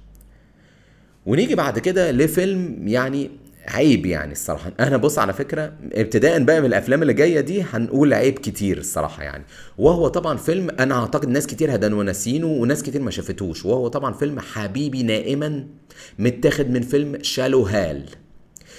ونيجي 1.26 1.56
بعد 1.56 1.80
كده 1.80 2.12
لفيلم 2.12 2.88
يعني 2.88 3.32
عيب 3.68 4.06
يعني 4.06 4.32
الصراحة. 4.32 4.72
أنا 4.80 4.98
بص 4.98 5.20
على 5.20 5.34
فكرة 5.34 5.74
ابتداء 5.94 6.44
بقى 6.44 6.60
من 6.60 6.66
الأفلام 6.66 7.02
اللي 7.02 7.14
جاية 7.14 7.40
دي 7.40 7.62
هنقول 7.62 8.14
عيب 8.14 8.40
كتير 8.40 8.78
الصراحة 8.78 9.24
يعني. 9.24 9.44
وهو 9.78 10.08
طبعا 10.08 10.38
فيلم 10.38 10.70
أنا 10.80 10.96
أعتقد 10.96 11.30
ناس 11.30 11.48
كتير 11.48 11.76
هدانوا 11.76 12.04
ناسينه 12.04 12.48
وناس 12.48 12.84
كتير 12.84 13.02
ما 13.02 13.12
شافتوش. 13.12 13.66
وهو 13.66 13.88
طبعا 13.88 14.14
فيلم 14.14 14.40
حبيبي 14.40 15.04
نائما 15.04 15.68
متاخد 16.20 16.70
من 16.70 16.82
فيلم 16.82 17.18
Shallow 17.22 17.64
Hal. 17.64 18.06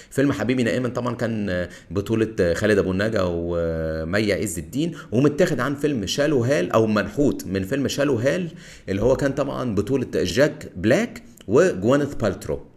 فيلم 0.09 0.31
حبيبي 0.31 0.63
نائما 0.63 0.89
طبعا 0.89 1.15
كان 1.15 1.67
بطولة 1.91 2.53
خالد 2.53 2.77
أبو 2.77 2.91
النجا 2.91 3.21
ومي 3.23 4.33
عز 4.33 4.57
الدين 4.59 4.91
ومتاخد 5.11 5.59
عن 5.59 5.75
فيلم 5.75 6.05
Shallow 6.05 6.43
Hal 6.43 6.71
أو 6.71 6.87
منحوت 6.87 7.47
من 7.47 7.63
فيلم 7.63 7.87
Shallow 7.87 8.15
Hal 8.15 8.47
اللي 8.89 9.01
هو 9.01 9.15
كان 9.15 9.31
طبعا 9.31 9.75
بطولة 9.75 10.07
جاك 10.13 10.71
بلاك 10.75 11.23
وجوينيث 11.47 12.15
بالترو. 12.15 12.76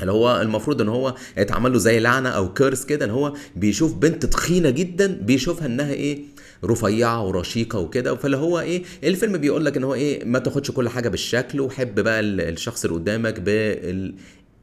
اللي 0.00 0.12
هو 0.12 0.40
المفروض 0.40 0.80
ان 0.80 0.88
هو 0.88 1.14
اتعمل 1.38 1.72
له 1.72 1.78
زي 1.78 2.00
لعنة 2.00 2.28
أو 2.28 2.52
curse 2.54 2.84
كده 2.84 3.04
ان 3.04 3.10
هو 3.10 3.32
بيشوف 3.56 3.94
بنت 3.94 4.26
تخينة 4.26 4.70
جدا 4.70 5.18
بيشوفها 5.22 5.66
انها 5.66 5.92
إيه 5.92 6.18
رفيعة 6.64 7.26
ورشيقة 7.26 7.78
وكده. 7.78 8.14
فاللي 8.16 8.36
هو 8.36 8.60
إيه 8.60 8.82
الفيلم 9.04 9.36
بيقول 9.38 9.64
لك 9.64 9.76
ان 9.76 9.84
هو 9.84 9.94
إيه 9.94 10.24
ما 10.24 10.38
تاخدش 10.38 10.70
كل 10.70 10.88
حاجة 10.88 11.08
بالشكل 11.08 11.60
وحب 11.60 12.00
بقى 12.00 12.20
ال- 12.20 12.40
الشخص 12.40 12.84
اللي 12.84 12.96
قدامك 12.96 13.40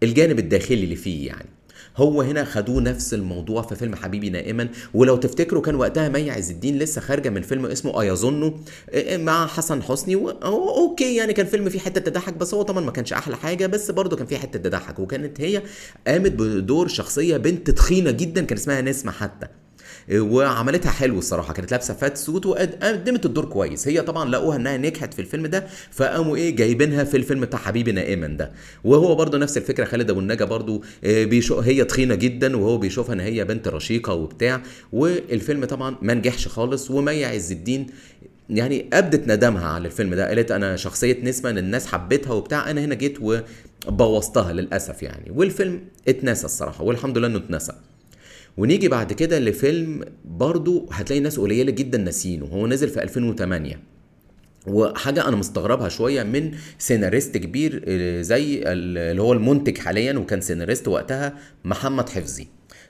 بالجانب 0.01 0.39
الداخلي 0.39 0.83
اللي 0.83 0.95
فيه 0.95 1.27
يعني. 1.27 1.49
هو 1.97 2.21
هنا 2.21 2.45
خدوه 2.45 2.81
نفس 2.81 3.13
الموضوع 3.13 3.61
في 3.61 3.75
فيلم 3.75 3.95
حبيبي 3.95 4.29
نائما. 4.29 4.69
ولو 4.93 5.17
تفتكروا 5.17 5.61
كان 5.61 5.75
وقتها 5.75 6.09
مي 6.09 6.31
عز 6.31 6.51
الدين 6.51 6.79
لسه 6.79 7.01
خارجة 7.01 7.29
من 7.29 7.41
فيلم 7.41 7.65
اسمه 7.65 8.01
أيظن 8.01 8.59
مع 9.11 9.47
حسن 9.47 9.83
حسني 9.83 10.15
وهو 10.15 10.77
okay 10.77 11.15
يعني 11.15 11.33
كان 11.33 11.45
فيلم 11.45 11.69
فيه 11.69 11.79
حتة 11.79 12.01
تضحك 12.01 12.33
بس 12.33 12.53
هو 12.53 12.61
طبعا 12.61 12.85
ما 12.85 12.91
كانش 12.91 13.13
أحلى 13.13 13.35
حاجة 13.37 13.67
بس 13.67 13.91
برضه 13.91 14.15
كان 14.17 14.27
فيه 14.27 14.37
حتة 14.37 14.59
تضحك. 14.59 14.99
وكانت 14.99 15.41
هي 15.41 15.61
قامت 16.07 16.31
بدور 16.31 16.87
شخصية 16.87 17.37
بنت 17.37 17.69
تخينة 17.69 18.11
جدا 18.11 18.45
كان 18.45 18.57
اسمها 18.57 18.81
نسمة 18.81 19.11
حتى. 19.11 19.47
وعملتها 20.11 20.91
حلو 20.91 21.19
الصراحة. 21.19 21.53
كانت 21.53 21.71
لابسة 21.71 21.93
فات 21.93 22.17
سوت 22.17 22.45
وقدمت 22.45 23.25
الدور 23.25 23.45
كويس. 23.45 23.87
هي 23.87 24.01
طبعا 24.01 24.29
لقوها 24.29 24.55
إنها 24.55 24.77
نجحت 24.77 25.13
في 25.13 25.19
الفيلم 25.21 25.47
ده 25.47 25.67
فقاموا 25.91 26.35
إيه 26.35 26.55
جايبينها 26.55 27.03
في 27.03 27.17
الفيلم 27.17 27.41
بتاع 27.41 27.59
حبيبي 27.59 27.91
نائما 27.91 28.27
ده. 28.27 28.51
وهو 28.83 29.15
برضه 29.15 29.37
نفس 29.37 29.57
الفكرة 29.57 29.85
خالد 29.85 30.09
ابو 30.09 30.19
النجا 30.19 30.45
برضه 30.45 30.81
آه، 31.03 31.23
بيشوف 31.25 31.59
هي 31.65 31.83
تخينة 31.83 32.15
جدا 32.15 32.57
وهو 32.57 32.77
بيشوفها 32.77 33.13
إن 33.13 33.19
هي 33.19 33.45
بنت 33.45 33.67
رشيقة 33.67 34.13
وبتاع. 34.13 34.61
والفيلم 34.93 35.65
طبعا 35.65 35.95
ما 36.01 36.13
نجحش 36.13 36.47
خالص 36.47 36.91
ومي 36.91 37.25
عز 37.25 37.51
الدين 37.51 37.87
يعني 38.49 38.89
أبدت 38.93 39.27
ندمها 39.27 39.65
على 39.67 39.85
الفيلم 39.87 40.13
ده. 40.13 40.27
قالت 40.27 40.51
أنا 40.51 40.75
شخصية 40.75 41.17
نسمة 41.23 41.49
إن 41.49 41.57
الناس 41.57 41.87
حبتها 41.87 42.33
وبتاع 42.33 42.71
أنا 42.71 42.85
هنا 42.85 42.95
جيت 42.95 43.17
وبوظتها 43.87 44.53
للأسف 44.53 45.03
يعني. 45.03 45.31
والفيلم 45.31 45.81
اتنسى 46.07 46.45
الصراحة 46.45 46.83
والحمد 46.83 47.17
لله 47.17 47.27
إنه 47.27 47.37
اتنسى. 47.37 47.73
ونيجي 48.57 48.87
بعد 48.87 49.13
كده 49.13 49.39
لفيلم 49.39 50.03
برضو 50.25 50.89
هتلاقي 50.91 51.19
ناس 51.19 51.39
قليلة 51.39 51.71
جدا 51.71 51.97
ناسينه. 51.97 52.45
هو 52.45 52.67
نزل 52.67 52.89
في 52.89 53.03
2008 53.03 53.79
وحاجة 54.67 55.27
أنا 55.27 55.35
مستغربها 55.35 55.89
شوية 55.89 56.23
من 56.23 56.51
سيناريست 56.77 57.37
كبير 57.37 57.83
آه، 57.87 58.21
زي 58.21 58.57
ال- 58.57 58.97
اللي 58.97 59.21
هو 59.21 59.33
المنتج 59.33 59.77
حاليا 59.77 60.13
وكان 60.13 60.41
سيناريست 60.41 60.87
وقتها 60.87 61.37
محمد 61.65 62.09
حفظي. 62.09 62.47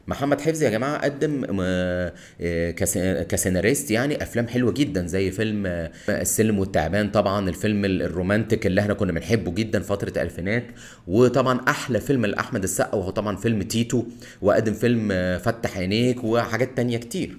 محمد 0.08 0.41
حفظي 0.41 0.65
يا 0.65 0.70
جماعة 0.70 0.98
قدم 1.05 1.46
آه، 1.62 2.13
آه، 2.41 2.72
كس- 2.72 2.98
كسيناريست 3.29 3.91
يعني 3.91 4.24
أفلام 4.24 4.48
حلوة 4.48 4.72
جدا 4.72 5.08
زي 5.08 5.31
فيلم 5.31 5.65
آه، 5.65 5.91
السلم 6.10 6.60
والتعبان 6.60 7.10
طبعا 7.12 7.50
الفيلم 7.50 7.86
ال- 7.86 8.01
الرومانتك 8.01 8.65
اللي 8.67 8.81
إحنا 8.81 8.93
كنا 8.93 9.12
بنحبه 9.12 9.51
جدا 9.51 9.79
فترة 9.79 10.10
الألفينات 10.10 10.63
وطبعا 11.08 11.60
أحلى 11.67 12.00
فيلم 12.00 12.25
لأحمد 12.25 12.63
السقا 12.63 12.96
وهو 12.98 13.10
طبعا 13.10 13.36
فيلم 13.36 13.62
تيتو 13.62 14.03
وقدم 14.41 14.74
فيلم 14.74 15.10
فتح 15.38 15.77
عينيك 15.77 16.24
وحاجات 16.24 16.77
تانية 16.77 16.98
كتير. 16.98 17.38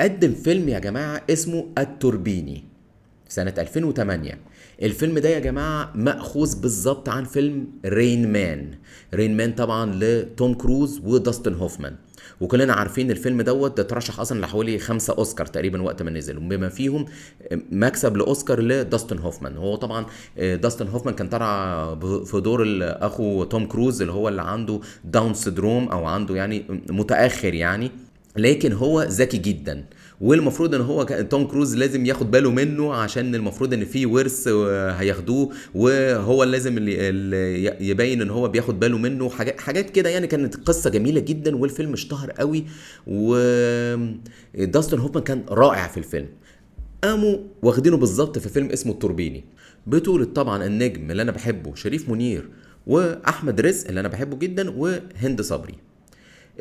قدم 0.00 0.34
فيلم 0.34 0.68
يا 0.68 0.78
جماعة 0.78 1.22
اسمه 1.30 1.66
التوربيني 1.78 2.64
سنة 3.28 3.54
2008 3.58 4.38
الفيلم 4.82 5.18
ده 5.18 5.28
يا 5.28 5.38
جماعة 5.38 5.92
مأخوذ 5.94 6.60
بالظبط 6.60 7.08
عن 7.08 7.24
فيلم 7.24 7.66
Rain 7.86 8.32
Man 8.32 8.74
Rain 9.14 9.36
Man 9.36 9.52
طبعا 9.52 9.92
لتوم 10.00 10.54
كروز 10.54 11.00
وداستن 11.04 11.54
هوفمان. 11.54 11.96
وكلنا 12.40 12.72
عارفين 12.72 13.10
الفيلم 13.10 13.42
دوت 13.42 13.76
ده 13.76 13.82
ترشح 13.82 14.20
أصلا 14.20 14.40
لحوالي 14.40 14.78
خمسة 14.78 15.14
أوسكار 15.18 15.46
تقريبا 15.46 15.82
وقت 15.82 16.02
ما 16.02 16.10
نزل. 16.10 16.40
بما 16.40 16.68
فيهم 16.68 17.06
مكسب 17.72 18.16
لأوسكار 18.16 18.60
لداستن 18.60 19.18
هوفمان. 19.18 19.56
هو 19.56 19.76
طبعا 19.76 20.06
داستن 20.38 20.88
هوفمان 20.88 21.14
كان 21.14 21.28
طالع 21.28 21.94
في 22.24 22.40
دور 22.40 22.64
أخو 22.82 23.44
توم 23.44 23.66
كروز 23.66 24.00
اللي 24.00 24.12
هو 24.12 24.28
اللي 24.28 24.42
عنده 24.42 24.80
Down 25.04 25.34
syndrome 25.34 25.88
أو 25.88 26.04
عنده 26.04 26.36
يعني 26.36 26.64
متأخر 26.90 27.54
يعني. 27.54 27.90
لكن 28.36 28.72
هو 28.72 29.02
ذكي 29.02 29.38
جدا. 29.38 29.84
والمفروض 30.22 30.74
ان 30.74 30.80
هو 30.80 31.02
توم 31.02 31.46
كروز 31.46 31.76
لازم 31.76 32.06
ياخد 32.06 32.30
باله 32.30 32.50
منه 32.50 32.94
عشان 32.94 33.34
المفروض 33.34 33.72
ان 33.72 33.84
في 33.84 34.06
ورث 34.06 34.48
آه، 34.48 34.90
هياخدوه 34.90 35.50
وهو 35.74 36.44
لازم 36.44 36.78
اللي 36.78 37.76
يبين 37.80 38.22
ان 38.22 38.30
هو 38.30 38.48
بياخد 38.48 38.80
باله 38.80 38.98
منه. 38.98 39.30
حاجات 39.30 39.60
حاجات 39.60 39.90
كده 39.90 40.10
يعني 40.10 40.26
كانت 40.26 40.56
قصة 40.56 40.90
جميلة 40.90 41.20
جدا 41.20 41.56
والفيلم 41.56 41.92
اشتهر 41.92 42.30
قوي 42.30 42.64
وداستن 43.06 44.98
هوفمان 44.98 45.24
كان 45.24 45.44
رائع 45.48 45.88
في 45.88 45.96
الفيلم. 45.96 46.28
قاموا 47.04 47.38
واخدينه 47.62 47.96
بالظبط 47.96 48.38
في 48.38 48.48
فيلم 48.48 48.70
اسمه 48.70 48.92
التوربيني. 48.92 49.44
بطولة 49.86 50.24
طبعا 50.24 50.64
النجم 50.66 51.10
اللي 51.10 51.22
أنا 51.22 51.32
بحبه 51.32 51.74
شريف 51.74 52.08
منير 52.08 52.48
وأحمد 52.86 53.60
رزق 53.60 53.88
اللي 53.88 54.00
أنا 54.00 54.08
بحبه 54.08 54.36
جدا 54.36 54.70
وهند 54.70 55.40
صبري. 55.40 55.74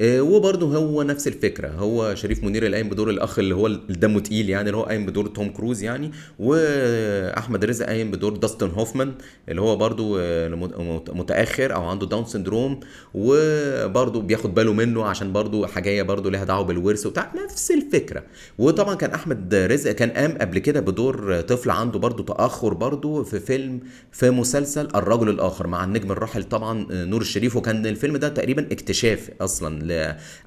وبرضه 0.03 0.77
هو 0.77 1.03
نفس 1.03 1.27
الفكرة. 1.27 1.67
هو 1.67 2.15
شريف 2.15 2.43
منير 2.43 2.65
اللي 2.65 2.77
قايم 2.77 2.89
بدور 2.89 3.09
الأخ 3.09 3.39
اللي 3.39 3.55
هو 3.55 3.67
دمه 3.89 4.19
تقيل 4.19 4.49
يعني 4.49 4.67
اللي 4.69 4.77
هو 4.77 4.83
قايم 4.83 5.05
بدور 5.05 5.27
توم 5.27 5.49
كروز 5.49 5.83
يعني 5.83 6.11
وأحمد 6.39 7.65
رزق 7.65 7.85
قايم 7.85 8.11
بدور 8.11 8.35
داستن 8.37 8.69
هوفمان 8.69 9.11
اللي 9.49 9.61
هو 9.61 9.75
برضه 9.75 10.17
آه، 10.21 10.47
مت- 10.49 11.09
متأخر 11.09 11.73
أو 11.75 11.83
عنده 11.85 12.05
Down 12.07 12.25
syndrome 12.25 12.79
وبرضه 13.13 14.21
بياخد 14.21 14.53
باله 14.55 14.73
منه 14.73 15.05
عشان 15.05 15.33
برضه 15.33 15.67
حاجة 15.67 16.03
برضه 16.03 16.31
ليها 16.31 16.43
دعوة 16.43 16.63
بالورث 16.65 17.05
وبتاع. 17.05 17.31
نفس 17.45 17.71
الفكرة. 17.71 18.23
وطبعا 18.57 18.95
كان 18.95 19.11
أحمد 19.11 19.55
رزق 19.55 19.91
كان 19.91 20.09
قام 20.09 20.37
قبل 20.41 20.59
كده 20.59 20.79
بدور 20.79 21.41
طفل 21.41 21.69
عنده 21.69 21.99
برضه 21.99 22.23
تأخر 22.23 22.73
برضه 22.73 23.23
في 23.23 23.39
فيلم 23.39 23.79
في 24.11 24.29
مسلسل 24.29 24.87
الرجل 24.95 25.29
الآخر 25.29 25.67
مع 25.67 25.83
النجم 25.83 26.11
الراحل 26.11 26.43
طبعا 26.43 26.87
نور 26.91 27.21
الشريف. 27.21 27.55
وكان 27.55 27.85
الفيلم 27.85 28.17
ده 28.17 28.29
تقريبا 28.29 28.67
اكتشاف 28.71 29.29
أصلا 29.41 29.90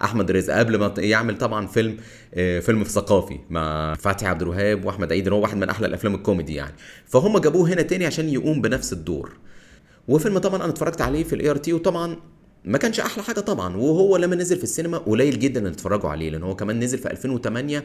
لاحمد 0.01 0.31
رزق 0.31 0.55
قبل 0.55 0.79
ما 0.79 0.95
يعمل 0.99 1.39
طبعا 1.39 1.67
فيلم 1.67 1.97
آه، 2.35 2.61
فيلم 2.61 2.85
ثقافي 2.85 3.39
مع 3.51 3.95
فتحي 3.95 4.27
عبد 4.27 4.43
الوهاب 4.43 4.85
وأحمد 4.85 5.13
عيد 5.13 5.29
هو 5.29 5.41
واحد 5.43 5.57
من 5.57 5.69
أحلى 5.69 5.87
الأفلام 5.87 6.15
الكوميدي 6.15 6.55
يعني. 6.55 6.75
فهم 7.07 7.39
جابوه 7.39 7.69
هنا 7.69 7.83
تاني 7.83 8.07
عشان 8.07 8.29
يقوم 8.29 8.61
بنفس 8.61 8.93
الدور. 8.93 9.33
وفيلم 10.09 10.39
طبعا 10.39 10.57
أنا 10.57 10.69
اتفرجت 10.69 11.01
عليه 11.01 11.25
في 11.25 11.35
ال 11.35 11.51
ART 11.51 11.73
وطبعا 11.73 12.17
ما 12.65 12.79
كانش 12.79 13.01
أحلى 13.01 13.23
حاجة 13.23 13.41
طبعا. 13.41 13.77
وهو 13.77 14.17
لما 14.17 14.37
نزل 14.37 14.57
في 14.57 14.65
السينما 14.65 14.99
قليل 14.99 15.39
جدا 15.39 15.61
اللي 15.61 15.71
اتفرجوا 15.73 16.11
عليه 16.11 16.31
لأن 16.31 16.43
هو 16.43 16.57
كمان 16.57 16.81
نزل 16.81 16.99
في 16.99 17.11
2008 17.11 17.85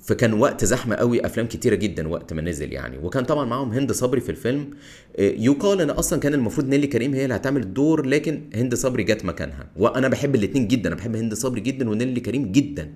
فكان 0.00 0.32
وقت 0.32 0.64
زحمة 0.64 0.94
قوي 0.94 1.26
أفلام 1.26 1.46
كتيرة 1.46 1.74
جدا 1.74 2.08
وقت 2.08 2.32
ما 2.32 2.42
نزل 2.42 2.72
يعني. 2.72 2.98
وكان 2.98 3.24
طبعا 3.24 3.44
معاهم 3.44 3.72
هند 3.72 3.92
صبري 3.92 4.20
في 4.20 4.28
الفيلم. 4.28 4.70
آه، 5.18 5.34
يقال 5.38 5.80
إن 5.80 5.90
أصلا 5.90 6.20
كان 6.20 6.34
المفروض 6.34 6.68
نيلي 6.68 6.86
كريم 6.86 7.14
هي 7.14 7.24
اللي 7.24 7.34
هتعمل 7.36 7.62
الدور 7.62 8.06
لكن 8.06 8.42
هند 8.54 8.74
صبري 8.74 9.02
جت 9.02 9.24
مكانها. 9.24 9.66
وأنا 9.76 10.08
بحب 10.08 10.34
الاثنين 10.34 10.68
جدا 10.68 10.88
أنا 10.88 10.96
بحب 10.96 11.16
هند 11.16 11.34
صبري 11.34 11.60
جدا 11.60 11.90
ونيلي 11.90 12.20
كريم 12.20 12.52
جدا. 12.52 12.92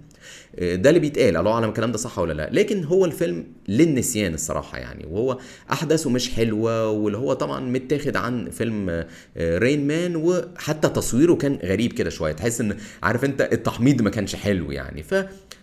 آه، 0.58 0.74
ده 0.74 0.88
اللي 0.90 1.00
بيتقال 1.00 1.36
الله 1.36 1.52
أعلم 1.52 1.68
الكلام 1.68 1.92
ده 1.92 1.98
صح 1.98 2.18
ولا 2.18 2.32
لا؟ 2.32 2.50
لكن 2.52 2.84
هو 2.84 3.04
الفيلم 3.04 3.46
للنسيان 3.68 4.34
الصراحة 4.34 4.78
يعني. 4.78 5.06
وهو 5.10 5.38
أحداثه 5.72 6.10
مش 6.10 6.30
حلوة 6.30 6.90
واللي 6.90 7.18
هو 7.18 7.32
طبعا 7.32 7.60
متاخد 7.60 8.16
عن 8.16 8.50
فيلم 8.50 8.90
آه، 8.90 9.06
آه، 9.36 9.58
رين 9.58 9.86
مان 9.86 10.16
وحتى 10.16 10.88
تصويره 10.88 11.34
كان 11.34 11.58
غريب 11.62 11.92
كده 11.92 12.10
شوية. 12.10 12.32
تحس 12.32 12.60
إن 12.60 12.76
عارف 13.02 13.24
أنت 13.24 13.48
التحميض 13.52 14.02
ما 14.02 14.10
كانش 14.10 14.36
حلو 14.36 14.72
يعني. 14.72 15.02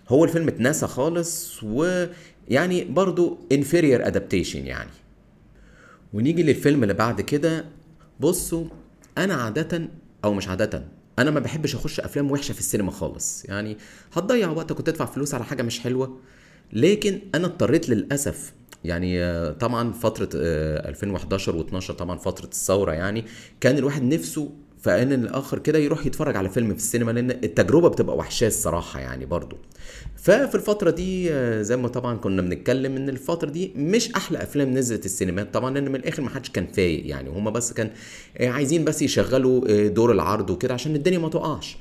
فهو 0.09 0.23
الفيلم 0.23 0.47
اتنسى 0.47 0.87
خالص 0.87 1.63
ويعني 1.63 2.85
برضو 2.85 3.37
inferior 3.53 4.01
adaptation 4.05 4.55
يعني. 4.55 4.89
ونيجي 6.13 6.43
للفيلم 6.43 6.83
اللي 6.83 6.93
بعد 6.93 7.21
كده 7.21 7.65
بصوا 8.19 8.65
أنا 9.17 9.33
عادة 9.33 9.89
أو 10.23 10.33
مش 10.33 10.47
عادة 10.47 10.83
أنا 11.19 11.31
ما 11.31 11.39
بحبش 11.39 11.75
أخش 11.75 11.99
أفلام 11.99 12.31
وحشة 12.31 12.53
في 12.53 12.59
السينما 12.59 12.91
خالص. 12.91 13.45
يعني 13.45 13.77
هتضيع 14.13 14.49
وقتك 14.49 14.79
وتدفع 14.79 15.05
فلوس 15.05 15.33
على 15.33 15.43
حاجة 15.45 15.61
مش 15.63 15.79
حلوة. 15.79 16.19
لكن 16.73 17.19
أنا 17.35 17.47
اضطريت 17.47 17.89
للأسف 17.89 18.53
يعني 18.83 19.23
آه، 19.23 19.51
طبعا 19.51 19.91
فترة 19.91 20.29
آه، 20.35 20.89
2011 20.89 21.63
و12 21.63 21.91
طبعا 21.91 22.17
فترة 22.17 22.45
الثورة 22.45 22.91
يعني 22.91 23.25
كان 23.61 23.77
الواحد 23.77 24.03
نفسه 24.03 24.51
في 24.81 25.01
ان 25.03 25.13
الآخر 25.13 25.59
كده 25.59 25.79
يروح 25.79 26.05
يتفرج 26.05 26.35
على 26.35 26.49
فيلم 26.49 26.69
في 26.69 26.75
السينما 26.79 27.11
لأن 27.11 27.31
التجربة 27.31 27.89
بتبقى 27.89 28.17
واحشاه 28.17 28.47
الصراحة 28.47 28.99
يعني 28.99 29.25
برضو. 29.25 29.57
ففي 30.15 30.55
الفترة 30.55 30.91
دي 30.91 31.33
آه، 31.33 31.61
زي 31.61 31.77
ما 31.77 31.87
طبعا 31.87 32.17
كنا 32.17 32.41
بنتكلم 32.41 32.95
إن 32.95 33.09
الفترة 33.09 33.49
دي 33.49 33.71
مش 33.75 34.11
أحلى 34.11 34.43
أفلام 34.43 34.73
نزلت 34.73 35.05
السينمات 35.05 35.53
طبعا 35.53 35.73
لأن 35.73 35.89
من 35.89 35.95
الآخر 35.95 36.21
ما 36.21 36.29
حدش 36.29 36.49
كان 36.49 36.67
فايق 36.67 37.07
يعني 37.07 37.29
هما 37.29 37.51
بس 37.51 37.73
كان 37.73 37.89
آه، 38.37 38.47
عايزين 38.49 38.83
بس 38.85 39.01
يشغلوا 39.01 39.61
آه، 39.69 39.87
دور 39.87 40.11
العرض 40.11 40.49
وكده 40.49 40.73
عشان 40.73 40.95
الدنيا 40.95 41.19
ما 41.19 41.29
تقعش. 41.29 41.77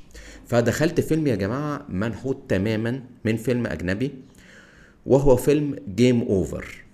فدخلت 0.47 1.01
فيلم 1.01 1.27
يا 1.27 1.35
جماعة 1.37 1.87
منحوت 1.89 2.43
تماما 2.49 3.03
من 3.25 3.37
فيلم 3.37 3.67
أجنبي 3.67 4.11
وهو 5.07 5.37
فيلم 5.37 5.77
Game 5.95 6.21
Over 6.23 6.85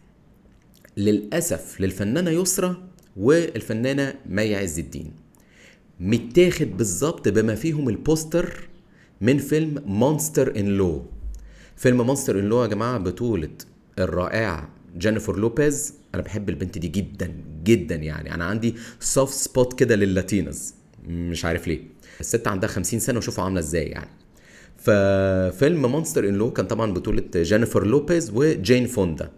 للأسف 0.97 1.81
للفنانة 1.81 2.31
يسرى 2.31 2.77
والفنانة 3.17 4.15
مي 4.27 4.57
عز 4.57 4.79
الدين. 4.79 5.24
متاخد 6.01 6.77
بالظبط 6.77 7.29
بما 7.29 7.55
فيهم 7.55 7.89
البوستر 7.89 8.69
من 9.21 9.39
فيلم 9.39 9.83
مونستر 9.87 10.57
ان 10.61 10.67
لو 10.67 11.03
فيلم 11.77 12.01
مونستر 12.07 12.39
ان 12.39 12.45
لو 12.45 12.63
يا 12.63 12.67
جماعة 12.67 12.99
بطولة 12.99 13.49
الرائعه 13.99 14.69
جينيفر 14.99 15.37
لوبيز 15.39 15.95
أنا 16.15 16.23
بحب 16.23 16.49
البنت 16.49 16.79
دي 16.79 16.89
جدا 16.89 17.33
جدا 17.65 17.95
يعني. 17.95 18.35
أنا 18.35 18.45
عندي 18.45 18.75
soft 19.01 19.35
spot 19.35 19.79
كده 19.79 19.97
لل 19.97 20.14
Latins. 20.14 20.75
مش 21.09 21.45
عارف 21.45 21.69
ليه. 21.69 21.81
الست 22.21 22.49
عندها 22.49 22.69
50 22.69 23.01
سنة 23.01 23.19
وشوفوا 23.19 23.45
عاملة 23.45 23.61
إزاي 23.61 23.87
يعني. 23.87 24.11
ففيلم 24.79 25.83
Monster-in-Law 25.93 26.53
كان 26.53 26.67
طبعا 26.67 26.93
بطولة 26.93 27.23
جينيفر 27.37 27.87
لوبيز 27.87 28.31
وجين 28.35 28.87
فوندا 28.87 29.31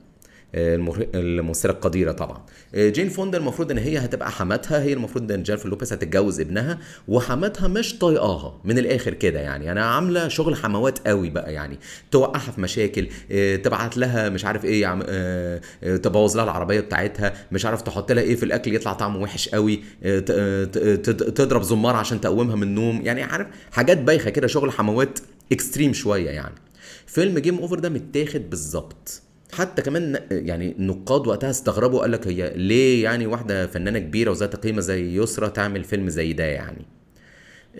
الممثلة 0.54 1.72
القديرة 1.72 2.12
طبعا. 2.12 2.42
جين 2.74 3.08
فوندا 3.08 3.38
المفروض 3.38 3.70
إن 3.70 3.78
هي 3.78 3.98
هتبقى 3.98 4.30
حماتها 4.30 4.82
هي 4.82 4.92
المفروض 4.92 5.32
إن 5.32 5.42
جينيفر 5.42 5.68
لوبيز 5.68 5.92
هتتجوز 5.92 6.40
ابنها 6.40 6.78
وحماتها 7.08 7.68
مش 7.68 7.98
طايقاها 7.98 8.60
من 8.64 8.78
الآخر 8.78 9.14
كده 9.14 9.40
يعني. 9.40 9.72
أنا 9.72 9.84
عاملة 9.84 10.28
شغل 10.28 10.56
حموات 10.56 11.08
قوي 11.08 11.30
بقى 11.30 11.52
يعني. 11.52 11.78
توقعها 12.10 12.50
في 12.52 12.60
مشاكل 12.60 13.08
آه، 13.32 13.56
تبعت 13.56 13.96
لها 13.96 14.28
مش 14.28 14.44
عارف 14.44 14.64
إيه 14.64 14.92
آه، 15.06 15.60
آه، 15.84 15.96
تبوظ 15.96 16.36
لها 16.36 16.44
العربية 16.44 16.80
بتاعتها 16.80 17.32
مش 17.52 17.66
عارف 17.66 17.82
تحط 17.82 18.12
لها 18.12 18.22
إيه 18.22 18.36
في 18.36 18.42
الأكل 18.42 18.74
يطلع 18.74 18.92
طعمه 18.92 19.20
وحش 19.20 19.48
قوي 19.48 19.80
آه، 20.04 20.24
آه، 20.30 20.64
تضرب 21.10 21.62
زمار 21.62 21.96
عشان 21.96 22.20
تقومها 22.20 22.56
من 22.56 22.62
النوم 22.62 23.00
يعني. 23.02 23.22
عارف 23.22 23.46
حاجات 23.72 23.98
بايخة 23.98 24.30
كده 24.30 24.46
شغل 24.46 24.72
حموات 24.72 25.18
extreme 25.52 25.92
شوية 25.92 26.30
يعني. 26.30 26.54
فيلم 27.06 27.38
Game 27.38 27.58
Over 27.58 27.78
ده 27.78 27.88
متاخد 27.88 28.50
بالظبط. 28.50 29.22
حتى 29.52 29.82
كمان 29.82 30.20
يعني 30.30 30.72
النقاد 30.72 31.26
وقتها 31.26 31.50
استغربوا 31.50 32.00
قال 32.00 32.12
لك 32.12 32.28
هي 32.28 32.52
ليه 32.56 33.04
يعني 33.04 33.26
واحدة 33.26 33.66
فنانة 33.66 33.98
كبيرة 33.98 34.30
وذات 34.30 34.56
قيمة 34.56 34.80
زي 34.80 35.16
يسرا 35.16 35.48
تعمل 35.48 35.84
فيلم 35.84 36.08
زي 36.08 36.32
ده 36.32 36.44
يعني؟ 36.44 36.86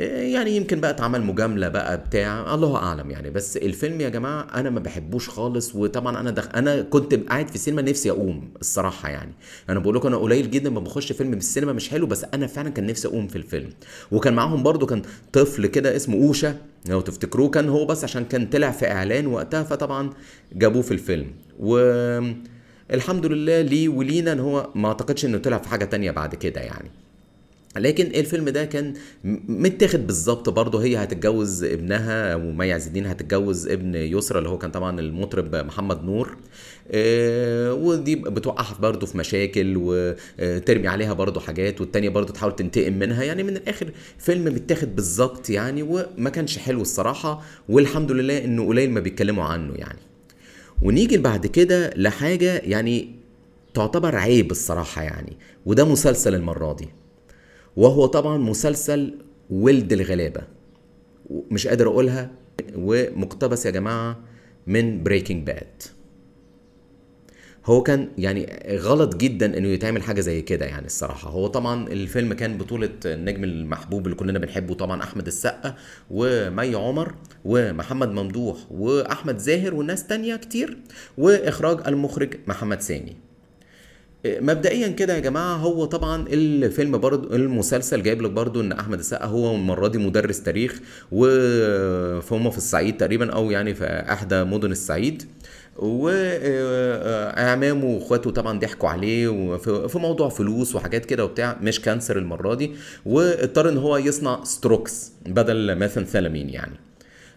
يعني 0.05 0.57
يمكن 0.57 0.81
بقى 0.81 0.91
اتعمل 0.91 1.23
مجاملة 1.23 1.69
بقى 1.69 1.97
بتاع 1.99 2.55
الله 2.55 2.77
أعلم 2.77 3.11
يعني. 3.11 3.31
بس 3.31 3.57
الفيلم 3.57 4.01
يا 4.01 4.09
جماعة 4.09 4.47
أنا 4.55 4.71
ما 4.71 4.81
بحبوش 4.81 5.29
خالص 5.29 5.75
وطبعا 5.75 6.21
أنا 6.21 6.31
دخ... 6.31 6.49
أنا 6.55 6.83
كنت 6.83 7.15
قاعد 7.15 7.49
في 7.49 7.55
السينما 7.55 7.83
نفسي 7.83 8.11
أقوم 8.11 8.51
الصراحة 8.61 9.09
يعني. 9.09 9.33
أنا 9.71 9.79
بقول 9.81 9.97
لكم 9.97 10.09
أنا 10.09 10.17
قليل 10.17 10.51
جدا 10.51 10.71
ما 10.71 10.81
بخش 10.81 11.13
فيلم 11.13 11.31
في 11.31 11.37
السينما 11.37 11.73
مش 11.73 11.89
حلو 11.89 12.07
بس 12.07 12.25
أنا 12.35 12.47
فعلا 12.47 12.69
كان 12.71 12.87
نفسي 12.87 13.09
أقوم 13.09 13.29
في 13.29 13.37
الفيلم. 13.37 13.71
وكان 14.13 14.35
معاهم 14.35 14.63
برضو 14.63 14.87
كان 14.87 15.03
طفل 15.33 15.67
كده 15.67 15.97
اسمه 15.97 16.17
أوشا 16.17 16.57
لو 16.89 17.01
تفتكروه 17.01 17.51
كان 17.51 17.69
هو 17.69 17.85
بس 17.87 18.05
عشان 18.05 18.25
كان 18.25 18.47
طلع 18.47 18.71
في 18.71 18.91
إعلان 18.91 19.27
وقتها 19.27 19.63
فطبعا 19.63 20.11
جابوه 20.53 20.83
في 20.83 20.91
الفيلم. 20.91 21.27
و 21.59 21.79
الحمد 22.93 23.27
لله 23.27 23.61
ليه 23.61 23.89
ولينا 23.89 24.33
إن 24.33 24.41
هو 24.41 24.71
ما 24.75 24.89
أعتقدش 24.89 25.25
إنه 25.25 25.39
طلع 25.39 25.59
في 25.59 25.69
حاجة 25.69 25.85
تانية 25.85 26.11
بعد 26.11 26.35
كده 26.35 26.61
يعني. 26.61 26.91
لكن 27.79 28.07
الفيلم 28.07 28.49
ده 28.49 28.65
كان 28.65 28.95
متاخد 29.49 30.07
بالظبط 30.07 30.49
برضه. 30.49 30.83
هي 30.85 30.97
هتتجوز 30.97 31.65
ابنها 31.65 32.35
ومي 32.35 32.73
عز 32.73 32.87
الدين 32.87 33.07
هتتجوز 33.07 33.69
ابن 33.69 33.95
يسرا 33.95 34.39
اللي 34.39 34.49
هو 34.49 34.59
كان 34.59 34.71
طبعا 34.71 35.01
المطرب 35.01 35.55
محمد 35.57 36.05
نور. 36.05 36.37
آه، 36.91 37.75
ودي 37.75 38.17
بتوقعها 38.17 38.77
برضه 38.81 39.07
في 39.07 39.19
مشاكل 39.19 39.75
وترمي 39.77 40.89
عليها 40.89 41.13
برضه 41.13 41.41
حاجات 41.41 41.81
والتانية 41.81 42.09
برضه 42.09 42.33
تحاول 42.33 42.57
تنتقم 42.57 42.93
منها. 42.93 43.23
يعني 43.25 43.43
من 43.43 43.57
الآخر 43.57 43.91
فيلم 44.19 44.45
متاخد 44.45 44.97
بالظبط 44.97 45.51
يعني 45.51 45.83
وما 45.83 46.31
كانش 46.31 46.59
حلو 46.59 46.83
الصراحة 46.83 47.43
والحمد 47.69 48.13
لله 48.13 48.45
إنه 48.45 48.67
قليل 48.67 48.91
ما 48.91 49.01
بيتكلموا 49.01 49.45
عنه 49.45 49.75
يعني. 49.75 49.99
ونيجي 50.83 51.19
بعد 51.19 51.47
كده 51.47 51.91
لحاجة 51.97 52.59
يعني 52.59 53.09
تعتبر 53.75 54.17
عيب 54.17 54.51
الصراحة 54.51 55.03
يعني 55.03 55.37
وده 55.67 55.85
مسلسل 55.85 56.35
المرة 56.35 56.73
دي. 56.73 56.89
وهو 57.77 58.07
طبعا 58.07 58.39
مسلسل 58.39 59.15
ولد 59.51 59.93
الغلابة. 59.93 60.41
مش 61.51 61.67
قادر 61.67 61.89
أقولها. 61.89 62.31
ومقتبس 62.77 63.67
يا 63.67 63.71
جماعة 63.71 64.21
من 64.67 65.03
Breaking 65.03 65.47
Bad 65.47 65.83
هو 67.65 67.83
كان 67.83 68.09
يعني 68.19 68.69
غلط 68.77 69.17
جدا 69.17 69.59
إنه 69.59 69.69
يتعمل 69.69 70.03
حاجة 70.03 70.21
زي 70.21 70.43
كده 70.43 70.67
يعني 70.67 70.87
الصراحة. 70.87 71.31
هو 71.31 71.47
طبعا 71.47 71.89
الفيلم 71.89 72.33
كان 72.33 72.59
بطولة 72.59 72.91
النجم 73.05 73.45
المحبوب 73.45 74.05
اللي 74.07 74.17
كلنا 74.17 74.39
بنحبه 74.39 74.75
طبعا 74.75 75.03
أحمد 75.03 75.27
السقا 75.27 75.75
ومي 76.11 76.75
عمر 76.75 77.15
ومحمد 77.45 78.11
ممدوح 78.11 78.57
وأحمد 78.71 79.39
زاهر 79.39 79.75
وناس 79.75 80.07
تانية 80.07 80.37
كتير 80.37 80.79
وإخراج 81.19 81.81
المخرج 81.89 82.35
محمد 82.47 82.81
سامي. 82.81 83.17
مبدئيا 84.25 84.89
كده 84.89 85.15
يا 85.15 85.21
جماعة 85.21 85.57
هو 85.57 85.85
طبعا 85.85 86.27
الفيلم 86.29 86.99
برضو 86.99 87.35
المسلسل 87.35 88.03
جايب 88.03 88.23
لك 88.23 88.31
برضو 88.31 88.61
إن 88.61 88.73
أحمد 88.73 88.99
السقا 88.99 89.25
هو 89.25 89.55
المرة 89.55 89.89
دي 89.89 89.99
مدرس 89.99 90.43
تاريخ 90.43 90.81
وفهم 91.13 92.51
في 92.51 92.59
الصعيد 92.59 92.97
تقريبا 92.97 93.33
أو 93.33 93.51
يعني 93.51 93.75
في 93.75 93.85
إحدى 93.85 94.45
مدن 94.45 94.73
الصعيد. 94.73 95.23
واعمامه 95.77 97.85
وإخواته 97.85 98.31
طبعا 98.31 98.59
ضحكوا 98.59 98.89
عليه 98.89 99.57
في 99.87 99.99
موضوع 99.99 100.29
فلوس 100.29 100.75
وحاجات 100.75 101.05
كده 101.05 101.25
وبتاع 101.25 101.57
مش 101.63 101.81
كانسر 101.81 102.19
المرة 102.19 102.55
دي. 102.55 102.71
واضطر 103.07 103.69
إن 103.69 103.77
هو 103.79 103.97
يصنع 103.97 104.45
استروكس 104.45 105.13
بدل 105.27 105.75
ميثانثيلامين 105.79 106.51
يعني 106.51 106.75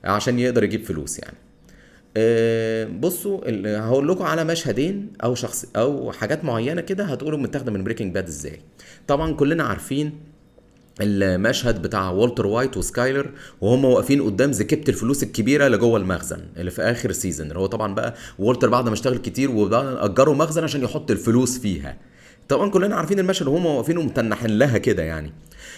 عشان 0.04 0.39
يقدر 0.39 0.63
يجيب 0.63 0.86
فلوس 0.86 1.20
يعني. 1.20 1.38
آه، 1.38 1.48
بصوا 2.99 3.39
ال- 3.49 3.82
هقول 3.82 4.08
لكم 4.08 4.23
على 4.23 4.43
مشهدين 4.43 5.08
أو 5.23 5.36
شخص 5.36 5.65
أو 5.75 6.12
حاجات 6.12 6.45
معينة 6.45 6.82
كده 6.82 7.03
هتقولوا 7.03 7.39
متاخدة 7.39 7.71
من 7.71 7.84
Breaking 7.84 8.13
Bad 8.13 8.28
إزاي. 8.27 8.60
طبعا 9.08 9.34
كلنا 9.34 9.63
عارفين 9.63 10.13
المشهد 11.01 11.82
بتاع 11.82 12.10
والتر 12.10 12.47
وايت 12.47 12.77
وسكايلر 12.77 13.29
وهم 13.62 13.86
واقفين 13.86 14.21
قدام 14.21 14.51
زكيبة 14.52 14.84
الفلوس 14.89 15.23
الكبيرة 15.23 15.65
اللي 15.65 15.77
جوه 15.77 15.97
المخزن 15.99 16.39
اللي 16.58 16.71
في 16.71 16.82
آخر 16.82 17.12
season 17.12 17.47
اللي 17.47 17.60
هو 17.60 17.65
طبعا 17.65 17.95
بقى 17.95 18.13
والتر 18.39 18.69
بعد 18.69 18.88
ما 18.88 18.93
اشتغل 18.93 19.17
كتير 19.17 19.51
وبقى 19.51 20.13
مخزن 20.34 20.63
عشان 20.63 20.84
يحط 20.84 21.12
الفلوس 21.12 21.60
فيها. 21.60 21.97
طبعا 22.49 22.69
كلنا 22.69 22.95
عارفين 22.95 23.19
المشهد 23.19 23.47
وهم 23.47 23.65
واقفين 23.65 23.97
ومتنحين 23.97 24.58
لها 24.58 24.77
كده 24.77 25.03
يعني. 25.03 25.34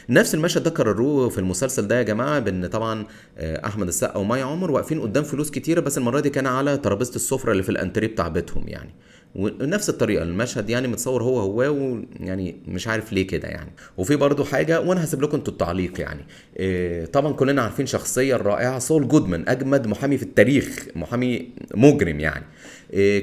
نفس 0.09 0.35
المشهد 0.35 0.63
ده 0.63 0.69
كرروه 0.69 1.29
في 1.29 1.37
المسلسل 1.37 1.87
ده 1.87 1.97
يا 1.97 2.03
جماعة 2.03 2.39
بإن 2.39 2.67
طبعا 2.67 3.05
آه، 3.37 3.65
أحمد 3.67 3.87
السقا 3.87 4.17
ومايا 4.17 4.43
عمر 4.43 4.71
واقفين 4.71 5.01
قدام 5.01 5.23
فلوس 5.23 5.51
كتيرة 5.51 5.79
بس 5.79 5.97
المرة 5.97 6.19
دي 6.19 6.29
كان 6.29 6.47
على 6.47 6.77
ترابيزة 6.77 7.15
السفرة 7.15 7.51
اللي 7.51 7.63
في 7.63 7.69
الأنتريه 7.69 8.07
بتاع 8.07 8.27
بيتهم 8.27 8.67
يعني. 8.67 8.93
ونفس 9.35 9.89
الطريقة 9.89 10.23
المشهد 10.23 10.69
يعني 10.69 10.87
متصور 10.87 11.23
هو 11.23 11.39
هو 11.39 11.55
ويعني 11.55 12.55
مش 12.67 12.87
عارف 12.87 13.13
ليه 13.13 13.27
كده 13.27 13.47
يعني. 13.47 13.71
وفي 13.97 14.15
برضو 14.15 14.43
حاجة 14.43 14.81
وأنا 14.81 15.03
هسيب 15.03 15.21
لكم 15.21 15.37
أنتوا 15.37 15.53
التعليق 15.53 16.01
يعني. 16.01 16.25
إيه 16.59 17.05
طبعا 17.05 17.33
كلنا 17.33 17.61
عارفين 17.61 17.85
شخصية 17.85 18.35
الرائعة 18.35 18.79
سول 18.79 19.07
جودمان 19.07 19.43
أجمد 19.47 19.87
محامي 19.87 20.17
في 20.17 20.23
التاريخ 20.23 20.85
محامي 20.95 21.49
مجرم 21.75 22.19
يعني. 22.19 22.45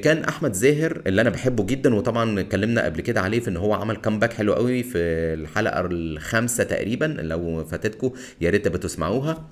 كان 0.03 0.25
أحمد 0.25 0.53
زاهر 0.53 1.03
اللي 1.07 1.21
أنا 1.21 1.31
بحبه 1.31 1.67
جدا 1.67 1.95
وطبعا 1.95 2.41
اتكلمنا 2.41 2.85
قبل 2.85 3.01
كده 3.01 3.21
عليه 3.21 3.41
في 3.41 3.51
إن 3.51 3.57
هو 3.57 3.75
عمل 3.75 3.97
comeback 3.97 4.33
حلو 4.33 4.53
قوي 4.55 4.83
في 4.83 4.99
الحلقة 5.35 5.81
الخامسة 5.91 6.65
تقريبا 6.65 7.05
لو 7.05 7.65
فاتتكم 7.65 8.11
يا 8.41 8.51
ريت 8.51 8.69
بتسمعوها 8.69 9.49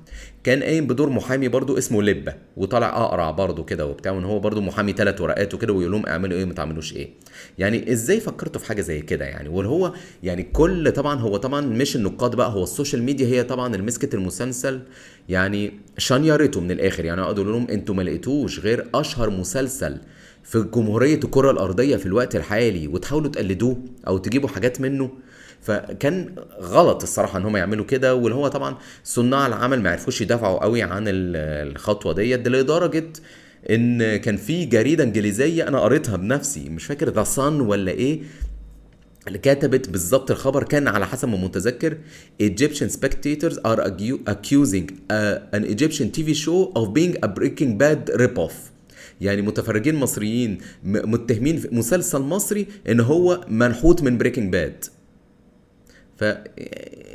كان 0.46 0.62
قايم 0.62 0.86
بدور 0.86 1.10
محامي 1.10 1.48
برضو 1.48 1.78
اسمه 1.78 2.02
لبه 2.02 2.34
وطالع 2.56 3.04
أقرع 3.04 3.30
برضو 3.30 3.64
كده 3.64 3.86
وبتاع 3.86 4.12
وإن 4.12 4.24
هو 4.24 4.40
برضو 4.40 4.60
محامي 4.60 4.92
ثلاث 4.92 5.20
ورقات 5.20 5.54
وكده 5.54 5.72
ويقول 5.72 5.92
لهم 5.92 6.06
اعملوا 6.06 6.38
إيه 6.38 6.44
ما 6.44 6.54
تعملوش 6.54 6.92
إيه. 6.92 7.08
يعني 7.58 7.92
إزاي 7.92 8.20
فكرتوا 8.20 8.60
في 8.60 8.66
حاجة 8.66 8.80
زي 8.80 9.00
كده 9.00 9.24
يعني؟ 9.24 9.48
واللي 9.48 9.68
هو 9.70 9.92
يعني 10.22 10.42
كل 10.42 10.92
طبعا 10.92 11.20
هو 11.20 11.36
طبعا 11.36 11.60
مش 11.60 11.96
النقاد 11.96 12.34
بقى 12.34 12.50
هو 12.52 12.62
ال 12.62 12.68
social 12.68 13.02
media 13.02 13.26
هي 13.26 13.42
طبعا 13.42 13.74
اللي 13.74 13.86
مسكت 13.86 14.14
المسلسل 14.14 14.80
يعني 15.28 15.72
شنيرته 15.98 16.60
من 16.60 16.70
الآخر. 16.70 17.04
يعني 17.04 17.20
اقعد 17.20 17.38
أقول 17.38 17.52
لهم 17.52 17.66
أنتوا 17.70 17.94
ما 17.94 18.02
لقيتوش 18.02 18.60
غير 18.60 18.86
أشهر 18.94 19.30
مسلسل 19.30 19.98
في 20.42 20.66
جمهورية 20.74 21.20
الكرة 21.24 21.50
الأرضية 21.50 21.96
في 21.96 22.06
الوقت 22.06 22.36
الحالي 22.36 22.88
وتحاولوا 22.88 23.30
تقلدوه 23.30 23.76
أو 24.06 24.18
تجيبوا 24.18 24.48
حاجات 24.48 24.80
منه. 24.80 25.10
فكان 25.62 26.34
غلط 26.60 27.02
الصراحة 27.02 27.38
إن 27.38 27.44
هم 27.44 27.56
يعملوا 27.56 27.84
كده 27.84 28.14
واللي 28.14 28.34
هو 28.34 28.48
طبعا 28.48 28.76
صناع 29.04 29.46
العمل 29.46 29.82
ما 29.82 29.90
عرفوش 29.90 30.20
يدافعوا 30.20 30.58
قوي 30.62 30.82
عن 30.82 31.08
ال- 31.08 31.70
الخطوة 31.72 32.12
ديت 32.12 32.48
لدرجة 32.48 33.04
إن 33.70 34.16
كان 34.16 34.36
في 34.36 34.64
جريدة 34.64 35.04
إنجليزية 35.04 35.68
أنا 35.68 35.80
قريتها 35.80 36.16
بنفسي 36.16 36.68
مش 36.68 36.84
فاكر 36.86 37.08
ذا 37.10 37.22
صن 37.22 37.60
ولا 37.60 37.90
إيه 37.92 38.20
اللي 39.28 39.38
كتبت 39.38 39.88
بالظبط 39.90 40.30
الخبر 40.30 40.62
كان 40.62 40.88
على 40.88 41.06
حسب 41.06 41.28
ما 41.28 41.36
متذكر 41.36 41.96
Egyptian 42.42 42.88
spectators 42.90 43.54
are 43.54 43.80
accusing 44.30 44.86
an 45.56 45.64
Egyptian 45.64 46.10
TV 46.16 46.34
show 46.34 46.72
of 46.78 46.94
being 46.94 47.16
a 47.24 47.28
Breaking 47.28 47.78
Bad 47.80 48.20
rip-off. 48.20 48.52
يعني 49.20 49.42
متفرجين 49.42 49.94
مصريين 49.94 50.58
متهمين 50.84 51.56
في 51.56 51.68
مسلسل 51.72 52.18
مصري 52.18 52.66
إن 52.88 53.00
هو 53.00 53.44
منحوت 53.48 54.02
من 54.02 54.18
Breaking 54.18 54.52
Bad 54.52 54.84
ف 56.16 56.22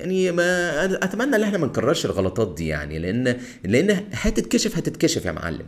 يعني 0.01 0.31
ما 0.31 0.85
أتمنى 0.85 1.35
إن 1.35 1.43
إحنا 1.43 1.57
ما 1.57 1.67
نكررش 1.67 2.05
الغلطات 2.05 2.55
دي 2.57 2.67
يعني 2.67 2.99
لأن 2.99 3.37
لأن 3.63 4.03
هتتكشف 4.11 4.77
هتتكشف 4.77 5.25
يا 5.25 5.31
معلم. 5.31 5.65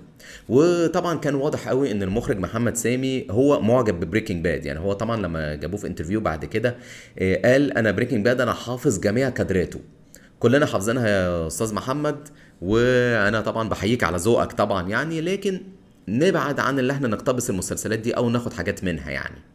وطبعا 0.49 1.17
كان 1.19 1.35
واضح 1.35 1.67
قوي 1.69 1.91
إن 1.91 2.03
المخرج 2.03 2.39
محمد 2.39 2.75
سامي 2.75 3.25
هو 3.31 3.61
معجب 3.61 3.99
ب 3.99 4.04
Breaking 4.04 4.43
Bad 4.43 4.65
يعني 4.65 4.79
هو 4.79 4.93
طبعا 4.93 5.21
لما 5.21 5.55
جابوه 5.55 5.79
في 5.79 5.87
interview 5.87 6.19
بعد 6.21 6.45
كده 6.45 6.75
آه، 7.19 7.51
قال 7.51 7.77
أنا 7.77 7.91
Breaking 7.91 8.25
Bad 8.25 8.41
أنا 8.41 8.53
حافظ 8.53 8.99
جميع 8.99 9.29
كادراته. 9.29 9.79
كلنا 10.39 10.65
حافظينها 10.65 11.07
يا 11.07 11.47
أستاذ 11.47 11.73
محمد 11.73 12.27
وأنا 12.61 13.41
طبعا 13.41 13.69
بحييك 13.69 14.03
على 14.03 14.17
ذوقك 14.17 14.51
طبعا 14.51 14.89
يعني 14.89 15.21
لكن 15.21 15.61
نبعد 16.07 16.59
عن 16.59 16.79
اللي 16.79 16.93
إحنا 16.93 17.07
نقتبس 17.07 17.49
المسلسلات 17.49 17.99
دي 17.99 18.11
أو 18.11 18.29
ناخد 18.29 18.53
حاجات 18.53 18.83
منها 18.83 19.11
يعني. 19.11 19.52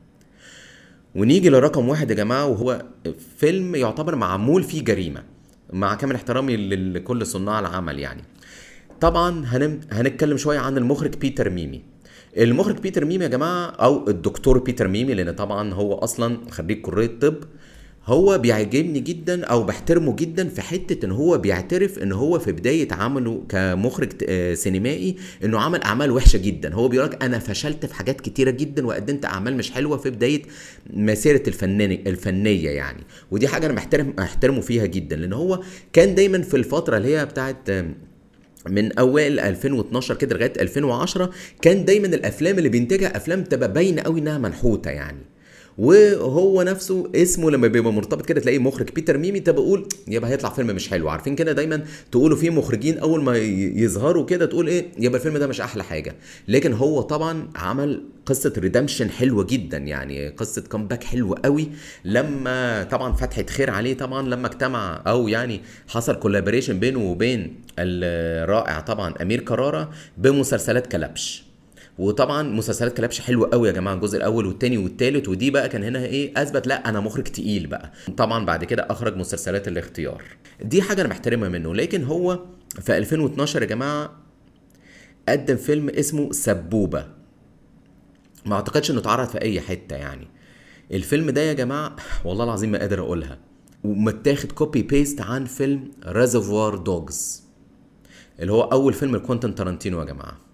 ونيجي 1.19 1.51
لرقم 1.51 1.89
واحد 1.89 2.11
يا 2.11 2.15
جماعة 2.17 2.47
وهو 2.47 2.83
فيلم 3.37 3.75
يعتبر 3.75 4.17
معمول 4.17 4.63
فيه 4.63 4.85
جريمة 4.85 5.23
مع 5.73 5.95
كامل 5.95 6.15
احترامي 6.15 6.57
لكل 6.57 7.27
صناع 7.27 7.61
العمل 7.61 7.99
يعني. 7.99 8.23
طبعا 9.01 9.45
هنم... 9.47 9.81
هنتكلم 9.93 10.37
شوية 10.37 10.59
عن 10.59 10.77
المخرج 10.77 11.15
بيتر 11.17 11.51
ميمي. 11.51 11.83
المخرج 12.37 12.79
بيتر 12.79 13.05
ميمي 13.05 13.25
يا 13.25 13.29
جماعة 13.29 13.67
أو 13.67 14.09
الدكتور 14.09 14.59
بيتر 14.59 14.89
ميمي 14.89 15.15
لأن 15.15 15.31
طبعا 15.31 15.75
هو 15.75 15.95
أصلا 15.95 16.39
خريج 16.51 16.81
كلية 16.81 17.19
طب 17.21 17.35
هو 18.09 18.39
بيعجبني 18.39 19.01
جدا 19.01 19.45
أو 19.45 19.63
بحترمه 19.65 20.17
جدا 20.17 20.49
في 20.49 20.63
حتة 20.63 21.07
إن 21.07 21.11
هو 21.13 21.39
بيعترف 21.39 21.99
إن 21.99 22.13
هو 22.13 22.39
في 22.39 22.53
بداية 22.53 22.89
عمله 22.93 23.43
كمخرج 23.49 24.13
آه، 24.29 24.55
سينمائي 24.55 25.17
إنه 25.45 25.59
عمل 25.61 25.83
أعمال 25.83 26.11
وحشة 26.11 26.37
جدا. 26.37 26.75
هو 26.75 26.89
بيقول 26.89 27.11
أنا 27.23 27.39
فشلت 27.39 27.87
في 27.87 27.95
حاجات 27.95 28.21
كتيرة 28.21 28.51
جدا 28.51 28.87
وقدمت 28.87 29.25
أعمال 29.25 29.57
مش 29.57 29.71
حلوة 29.71 29.97
في 29.97 30.11
بداية 30.11 30.43
مسيرة 30.91 31.43
الفنان 31.49 31.93
الفنية 31.93 32.71
يعني. 32.71 33.03
ودي 33.31 33.49
حاجة 33.49 33.67
أنا 33.67 33.75
محترم 33.75 34.15
أحترمه 34.19 34.61
فيها 34.61 34.87
جدا. 34.87 35.17
لأن 35.17 35.33
هو 35.33 35.61
كان 35.93 36.15
دايما 36.15 36.43
في 36.43 36.57
الفترة 36.57 36.97
اللي 36.97 37.17
هي 37.17 37.27
بتاعت 37.27 37.71
آم، 37.71 37.95
من 38.69 38.99
أوائل 38.99 39.41
2012 39.41 40.15
كده 40.15 40.37
لغاية 40.37 40.53
2010 40.61 41.31
كان 41.63 41.85
دايما 41.85 42.07
الأفلام 42.07 42.59
اللي 42.59 42.69
بينتجها 42.69 43.17
أفلام 43.17 43.45
تبقى 43.45 43.73
باينة 43.73 44.03
قوي 44.03 44.21
إنها 44.21 44.39
منحوتة 44.39 44.91
يعني. 44.91 45.19
وهو 45.79 46.63
نفسه 46.63 47.11
اسمه 47.15 47.51
لما 47.51 47.67
بيبقى 47.67 47.93
مرتبط 47.93 48.27
كده 48.27 48.41
تلاقيه 48.41 48.59
مخرج. 48.59 48.91
بيتر 48.91 49.19
ميمي 49.19 49.39
أنت 49.39 49.51
بتقول 49.51 49.89
يبقى 50.09 50.31
هيطلع 50.31 50.51
فيلم 50.51 50.67
مش 50.67 50.89
حلو. 50.89 51.09
عارفين 51.09 51.35
كده 51.35 51.53
دايما 51.53 51.85
تقولوا 52.13 52.37
في 52.37 52.51
مخرجين 52.51 52.99
أول 52.99 53.23
ما 53.23 53.37
يظهروا 53.37 54.25
كده 54.25 54.47
تقول 54.47 54.69
إيه 54.69 54.87
يبقى 54.99 55.19
الفيلم 55.19 55.37
ده 55.39 55.47
مش 55.47 55.61
أحلى 55.61 55.85
حاجة. 55.85 56.17
لكن 56.49 56.73
هو 56.73 57.01
طبعا 57.01 57.49
عمل 57.57 58.03
قصة 58.27 58.53
redemption 58.59 59.11
حلوة 59.11 59.45
جدا. 59.45 59.79
يعني 59.79 60.29
قصة 60.29 60.63
comeback 60.63 61.05
حلوة 61.05 61.39
قوي. 61.45 61.69
لما 62.05 62.83
طبعا 62.83 63.13
فتحة 63.13 63.47
خير 63.47 63.71
عليه 63.71 63.95
طبعا 63.95 64.29
لما 64.29 64.47
اجتمع 64.47 65.03
أو 65.07 65.29
يعني 65.29 65.61
حصل 65.89 66.15
collaboration 66.15 66.79
بينه 66.79 66.99
وبين 67.11 67.61
الرائع 67.79 68.81
طبعا 68.81 69.15
أمير 69.23 69.41
كرارة 69.41 69.91
بمسلسلات 70.17 70.87
كلبش. 70.87 71.48
وطبعا 71.99 72.43
مسلسلات 72.43 72.97
كلبش 72.97 73.21
حلوة 73.21 73.49
قوي 73.53 73.69
يا 73.69 73.73
جماعة 73.73 73.95
الجزء 73.95 74.17
الأول 74.17 74.47
والثاني 74.47 74.79
والثالث 74.79 75.29
ودي 75.29 75.51
بقى 75.51 75.69
كان 75.69 75.85
هنا 75.85 76.05
إيه 76.05 76.33
أثبت 76.43 76.67
لا 76.67 76.89
أنا 76.89 77.01
مخرج 77.01 77.25
تقيل 77.25 77.67
بقى. 77.67 77.93
طبعا 78.17 78.45
بعد 78.47 78.65
كده 78.65 78.87
أخرج 78.91 79.17
مسلسلات 79.17 79.69
الاختيار. 79.69 80.23
دي 80.63 80.83
حاجة 80.83 81.01
أنا 81.01 81.09
محترمها 81.09 81.49
منه 81.49 81.75
لكن 81.75 82.05
هو 82.05 82.45
في 82.81 82.97
2012 82.99 83.63
يا 83.63 83.67
جماعة 83.67 84.17
قدم 85.29 85.57
فيلم 85.57 85.89
اسمه 85.89 86.33
سبوبة. 86.33 87.07
ما 88.47 88.55
أعتقدش 88.55 88.91
إنه 88.91 89.01
اتعرض 89.01 89.29
في 89.29 89.43
أي 89.43 89.61
حتة 89.61 89.97
يعني. 89.97 90.29
الفيلم 90.93 91.31
ده 91.31 91.41
يا 91.41 91.53
جماعة 91.53 91.97
والله 92.25 92.45
العظيم 92.45 92.71
ما 92.73 92.79
قادر 92.79 93.01
أقولها. 93.01 93.39
ومتاخد 93.85 94.53
copy 94.53 94.83
paste 94.83 95.21
عن 95.21 95.45
فيلم 95.45 95.91
Reservoir 96.07 96.77
Dogs 96.77 97.43
اللي 98.41 98.53
هو 98.53 98.63
أول 98.63 98.93
فيلم 98.93 99.17
لكوينتين 99.17 99.55
تارانتينو 99.55 100.01
يا 100.01 100.05
جماعة. 100.05 100.48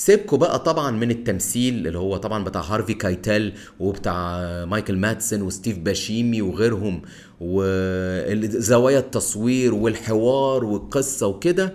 سيبكوا 0.00 0.38
بقى 0.38 0.58
طبعا 0.58 0.90
من 0.90 1.10
التمثيل 1.10 1.86
اللي 1.86 1.98
هو 1.98 2.16
طبعا 2.16 2.44
بتاع 2.44 2.60
هارفي 2.60 2.94
كايتل 2.94 3.52
وبتاع 3.80 4.40
مايكل 4.64 4.96
مادسن 4.96 5.42
وستيف 5.42 5.78
بوشيمي 5.78 6.42
وغيرهم 6.42 7.02
وزوايا 7.40 8.98
التصوير 8.98 9.74
والحوار 9.74 10.64
والقصة 10.64 11.26
وكده. 11.26 11.74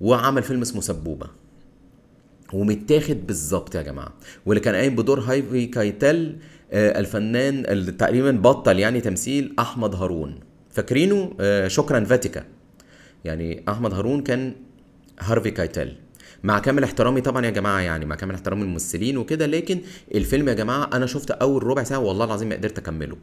وعمل 0.00 0.42
فيلم 0.42 0.60
اسمه 0.62 0.80
سبوبة. 0.80 1.26
ومتاخد 2.52 3.26
بالظبط 3.26 3.74
يا 3.74 3.82
جماعة. 3.82 4.14
واللي 4.46 4.60
كان 4.60 4.74
قايم 4.74 4.96
بدور 4.96 5.20
هارفي 5.20 5.66
كايتل 5.66 6.36
آه، 6.72 7.00
الفنان 7.00 7.64
اللي 7.66 7.92
تقريبا 7.92 8.30
بطل 8.30 8.78
يعني 8.78 9.00
تمثيل 9.00 9.54
أحمد 9.58 9.94
هارون. 9.94 10.40
فاكرينه؟ 10.70 11.34
آه، 11.40 11.68
شكرا 11.68 12.04
فاتيكا. 12.04 12.44
يعني 13.24 13.64
أحمد 13.68 13.94
هارون 13.94 14.22
كان 14.22 14.54
هارفي 15.20 15.50
كايتل 15.50 16.03
مع 16.44 16.58
كامل 16.58 16.84
احترامي 16.84 17.20
طبعا 17.20 17.46
يا 17.46 17.50
جماعة 17.50 17.80
يعني 17.80 18.04
مع 18.04 18.16
كامل 18.16 18.34
احترامي 18.34 18.62
الممثلين 18.62 19.16
وكده 19.16 19.46
لكن 19.46 19.80
الفيلم 20.14 20.48
يا 20.48 20.54
جماعة 20.54 20.90
أنا 20.92 21.06
شفت 21.06 21.30
أول 21.30 21.62
ربع 21.64 21.82
ساعة 21.82 21.98
والله 21.98 22.24
العظيم 22.24 22.48
ما 22.48 22.54
قدرت 22.54 22.78
أكمله. 22.78 23.16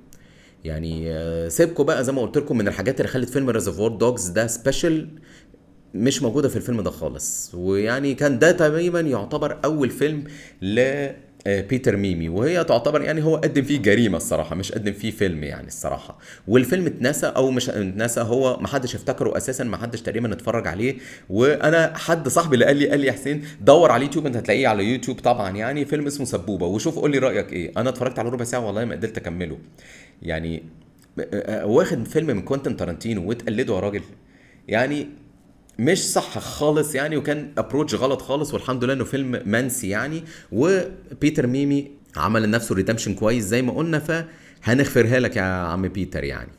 يعني 0.64 1.12
آه، 1.12 1.48
سيبكوا 1.48 1.86
بقى 1.86 2.04
زي 2.04 2.12
ما 2.12 2.22
قلت 2.22 2.38
لكم 2.38 2.58
من 2.58 2.68
الحاجات 2.68 3.00
اللي 3.02 3.12
خلت 3.12 3.30
فيلم 3.30 3.50
Reservoir 3.50 3.92
Dogs 3.92 4.28
ده 4.28 4.48
special 4.48 5.10
مش 5.94 6.22
موجودة 6.22 6.50
في 6.50 6.56
الفيلم 6.56 6.82
ده 6.82 6.90
خالص. 6.92 7.52
ويعني 7.54 8.14
كان 8.16 8.40
ده 8.40 8.52
تقريبا 8.52 9.00
يعتبر 9.00 9.60
أول 9.66 9.90
فيلم 9.90 10.24
ل 10.62 11.08
بيتر 11.46 11.98
ميمي 11.98 12.30
وهي 12.30 12.64
تعتبر 12.64 13.02
يعني 13.02 13.24
هو 13.24 13.36
قدم 13.36 13.62
فيه 13.64 13.82
جريمة 13.82 14.18
الصراحة 14.18 14.56
مش 14.56 14.72
قدم 14.72 14.94
فيه 14.94 15.12
فيلم 15.12 15.44
يعني 15.44 15.68
الصراحة. 15.68 16.18
والفيلم 16.48 16.86
اتنسى 16.86 17.28
أو 17.28 17.52
مش 17.52 17.70
اتنسى 17.70 18.22
هو 18.22 18.58
ما 18.60 18.68
حدش 18.68 18.96
افتكره 18.96 19.38
أساسا 19.38 19.64
ما 19.64 19.78
حدش 19.78 20.02
تقريبا 20.02 20.34
اتفرج 20.34 20.68
عليه. 20.68 20.96
وأنا 21.30 21.98
حد 21.98 22.28
صاحبي 22.28 22.54
اللي 22.54 22.66
قال 22.66 22.78
لي 22.78 22.90
قال 22.90 23.00
لي 23.00 23.08
يا 23.08 23.12
حسين 23.12 23.44
دور 23.62 23.92
على 23.92 24.00
اليوتيوب 24.02 24.26
أنت 24.26 24.38
هتلاقيه 24.38 24.68
على 24.68 24.84
يوتيوب 24.84 25.20
طبعا. 25.20 25.50
يعني 25.58 25.86
فيلم 25.86 26.08
اسمه 26.08 26.26
سبوبة 26.26 26.66
وشوف 26.66 27.00
قول 27.00 27.12
لي 27.12 27.18
رأيك 27.18 27.54
إيه. 27.54 27.72
أنا 27.78 27.90
اتفرجت 27.90 28.20
على 28.20 28.30
ربع 28.30 28.44
ساعة 28.44 28.66
والله 28.66 28.86
ما 28.86 28.96
قدرت 28.96 29.18
أكمله. 29.18 29.58
يعني 30.22 30.64
آه، 31.20 31.26
آه، 31.34 31.66
واخد 31.66 32.08
فيلم 32.08 32.28
من 32.28 32.42
كوينتن 32.42 32.78
تارانتينو 32.78 33.30
وتقلده 33.30 33.76
يا 33.76 33.80
راجل. 33.80 34.02
يعني 34.68 35.08
مش 35.82 36.12
صح 36.12 36.40
خالص 36.40 36.96
يعني 36.96 37.18
وكان 37.18 37.52
approach 37.58 37.96
غلط 37.96 38.22
خالص 38.22 38.54
والحمد 38.54 38.84
لله 38.84 38.94
إنه 38.94 39.04
فيلم 39.04 39.42
منسي 39.46 39.90
يعني. 39.90 40.24
وبيتر 40.52 41.48
ميمي 41.48 41.92
عمل 42.16 42.44
لنفسه 42.44 42.76
redemption 42.76 43.14
كويس 43.14 43.44
زي 43.44 43.62
ما 43.62 43.74
قلنا 43.74 44.00
فهنغفرها 44.00 45.20
لك 45.20 45.36
يا 45.36 45.42
عم 45.42 45.88
بيتر 45.88 46.24
يعني. 46.24 46.50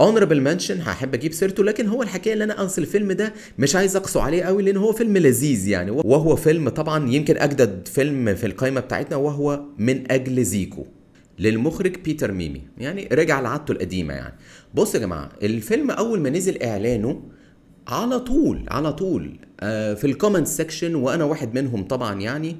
honorable 0.00 0.40
mention 0.40 0.80
هحب 0.80 1.14
أجيب 1.14 1.32
سيرته 1.32 1.64
لكن 1.64 1.86
هو 1.86 2.02
الحكاية 2.02 2.32
اللي 2.32 2.44
أنا 2.44 2.64
اصل 2.64 2.82
الفيلم 2.82 3.12
ده 3.12 3.34
مش 3.58 3.76
عايز 3.76 3.96
أقسو 3.96 4.20
عليه 4.20 4.42
قوي 4.42 4.62
لأن 4.62 4.76
هو 4.76 4.92
فيلم 4.92 5.16
لذيذ 5.18 5.68
يعني. 5.68 5.90
وهو 5.90 6.36
فيلم 6.36 6.68
طبعا 6.68 7.10
يمكن 7.10 7.36
أجدد 7.36 7.88
فيلم 7.88 8.34
في 8.34 8.46
القائمه 8.46 8.80
بتاعتنا 8.80 9.16
وهو 9.16 9.62
من 9.78 10.12
أجل 10.12 10.44
زيكو 10.44 10.86
للمخرج 11.38 11.96
بيتر 11.96 12.32
ميمي 12.32 12.62
يعني. 12.78 13.08
رجع 13.12 13.40
لعادته 13.40 13.72
القديمة 13.72 14.14
يعني. 14.14 14.34
بص 14.74 14.94
يا 14.94 15.00
جماعة 15.00 15.28
الفيلم 15.42 15.90
أول 15.90 16.20
ما 16.20 16.30
نزل 16.30 16.62
إعلانه 16.62 17.22
على 17.88 18.20
طول 18.20 18.64
على 18.68 18.92
طول. 18.92 19.38
آه، 19.60 19.94
في 19.94 20.06
ال 20.06 20.11
comment 20.11 20.46
section 20.46 20.94
وأنا 20.94 21.24
واحد 21.24 21.54
منهم 21.54 21.84
طبعا 21.84 22.20
يعني 22.20 22.56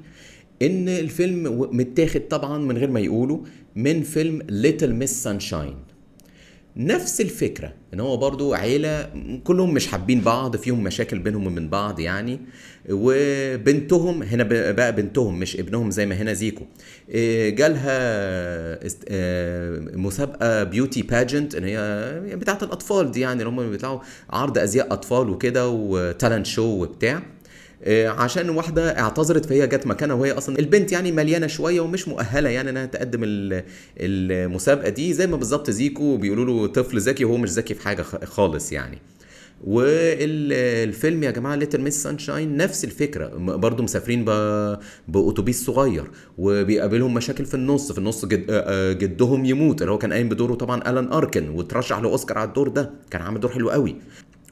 إن 0.61 0.89
الفيلم 0.89 1.67
متاخد 1.71 2.21
طبعا 2.27 2.57
من 2.57 2.77
غير 2.77 2.89
ما 2.89 2.99
يقولوا 2.99 3.39
من 3.75 4.01
فيلم 4.01 4.41
Little 4.49 4.93
Miss 4.93 5.23
Sunshine 5.23 5.75
نفس 6.77 7.21
الفكرة 7.21 7.73
إن 7.93 7.99
هو 7.99 8.17
برضو 8.17 8.53
عيلة 8.53 9.09
كلهم 9.43 9.73
مش 9.73 9.87
حابين 9.87 10.21
بعض 10.21 10.55
فيهم 10.55 10.83
مشاكل 10.83 11.19
بينهم 11.19 11.47
ومن 11.47 11.69
بعض 11.69 11.99
يعني. 11.99 12.39
وبنتهم 12.89 14.23
هنا 14.23 14.43
بقى 14.71 14.95
بنتهم 14.95 15.39
مش 15.39 15.59
ابنهم 15.59 15.91
زي 15.91 16.05
ما 16.05 16.15
هنا 16.15 16.33
زيكو. 16.33 16.63
إيه، 17.09 17.49
جالها 17.49 17.97
آه، 19.09 19.79
مسابقة 19.93 20.63
beauty 20.63 21.01
pageant 21.01 21.55
إن 21.55 21.63
هي 21.63 22.35
بتاعت 22.35 22.63
الأطفال 22.63 23.11
دي 23.11 23.19
يعني 23.21 23.39
اللي 23.43 23.49
هم 23.49 23.69
بيطلعوا 23.69 23.99
عرض 24.29 24.57
ازياء 24.57 24.93
أطفال 24.93 25.29
وكده 25.29 25.69
و 25.69 25.80
talent 25.80 26.45
show 26.45 26.63
وبتاع. 26.83 27.17
آه، 27.17 27.34
عشان 28.07 28.49
واحدة 28.49 28.99
اعتذرت 28.99 29.45
فهي 29.45 29.67
جت 29.67 29.87
مكانها 29.87 30.15
وهي 30.15 30.31
أصلا 30.31 30.59
البنت 30.59 30.91
يعني 30.91 31.11
مليانة 31.11 31.47
شوية 31.47 31.81
ومش 31.81 32.07
مؤهلة 32.07 32.49
يعني 32.49 32.69
إنها 32.69 32.85
تقدم 32.85 33.19
المسابقة 33.97 34.89
دي. 34.89 35.13
زي 35.13 35.27
ما 35.27 35.37
بالظبط 35.37 35.69
زيكو 35.69 36.17
بيقولوا 36.17 36.45
له 36.45 36.67
طفل 36.67 36.99
ذكي 36.99 37.25
وهو 37.25 37.37
مش 37.37 37.49
ذكي 37.49 37.73
في 37.73 37.81
حاجة 37.81 38.01
خالص 38.01 38.71
يعني. 38.71 38.97
والفيلم 39.63 41.23
يا 41.23 41.31
جماعة 41.31 41.55
Little 41.55 41.81
Miss 41.81 42.03
Sunshine 42.03 42.57
نفس 42.57 42.85
الفكرة. 42.85 43.27
برضو 43.37 43.83
مسافرين 43.83 44.25
باتوبيس 45.07 45.65
صغير 45.65 46.11
وبيقابلهم 46.37 47.13
مشاكل 47.13 47.45
في 47.45 47.53
النص. 47.53 47.91
في 47.91 47.97
النص 47.97 48.25
جد 48.25 48.51
آه، 48.51 48.63
آه، 48.67 48.93
جدهم 48.93 49.45
يموت. 49.45 49.81
اللي 49.81 49.91
هو 49.91 49.97
كان 49.97 50.13
قايم 50.13 50.29
بدوره 50.29 50.53
طبعا 50.53 50.89
آلان 50.89 51.11
آركن 51.11 51.49
وترشح 51.49 51.99
لأوسكار 51.99 52.37
على 52.37 52.47
الدور 52.47 52.67
ده. 52.67 52.91
كان 53.11 53.21
عامل 53.21 53.39
دور 53.39 53.51
حلو 53.51 53.69
قوي. 53.69 53.95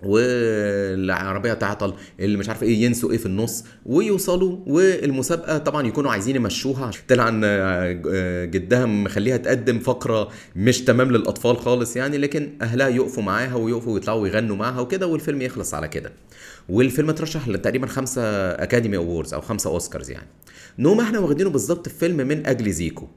والعربية 0.06 1.54
تعطل 1.54 1.94
اللي 2.20 2.38
مش 2.38 2.50
عارف 2.50 2.64
إيه 2.64 2.84
ينسوا 2.84 3.12
إيه 3.12 3.18
في 3.18 3.26
النص 3.26 3.64
ويوصلوا 3.86 4.58
والمسابقة 4.68 5.58
طبعا 5.58 5.88
يكونوا 5.88 6.12
عايزين 6.12 6.36
يمشوها 6.36 6.92
طلع 7.08 7.30
إن 7.30 7.42
جدها 8.52 8.86
مخليها 8.86 9.38
تقدم 9.38 9.80
فقرة 9.80 10.30
مش 10.56 10.82
تمام 10.82 11.12
للأطفال 11.12 11.58
خالص 11.58 11.96
يعني 11.96 12.18
لكن 12.18 12.50
أهلها 12.62 12.88
يقفوا 12.88 13.24
معاها 13.24 13.56
ويقفوا 13.56 13.94
ويطلعوا 13.94 14.22
ويغنوا 14.22 14.56
معاها 14.56 14.80
وكده 14.80 15.08
والفيلم 15.08 15.42
يخلص 15.42 15.74
على 15.74 15.88
كده. 15.88 16.12
والفيلم 16.70 17.10
اترشح 17.10 17.48
لتقريبا 17.48 17.88
خمسة 17.88 18.22
Academy 18.52 18.98
Awards 18.98 19.34
أو 19.34 19.42
خمسة 19.42 19.70
اوسكارز 19.70 20.12
يعني. 20.12 20.28
نفهم 20.80 21.00
إحنا 21.00 21.20
واخدينه 21.20 21.50
بالظبط 21.50 21.90
في 21.90 21.96
فيلم 21.96 22.18
من 22.18 22.46
أجل 22.48 22.72
زيكو. 22.72 23.08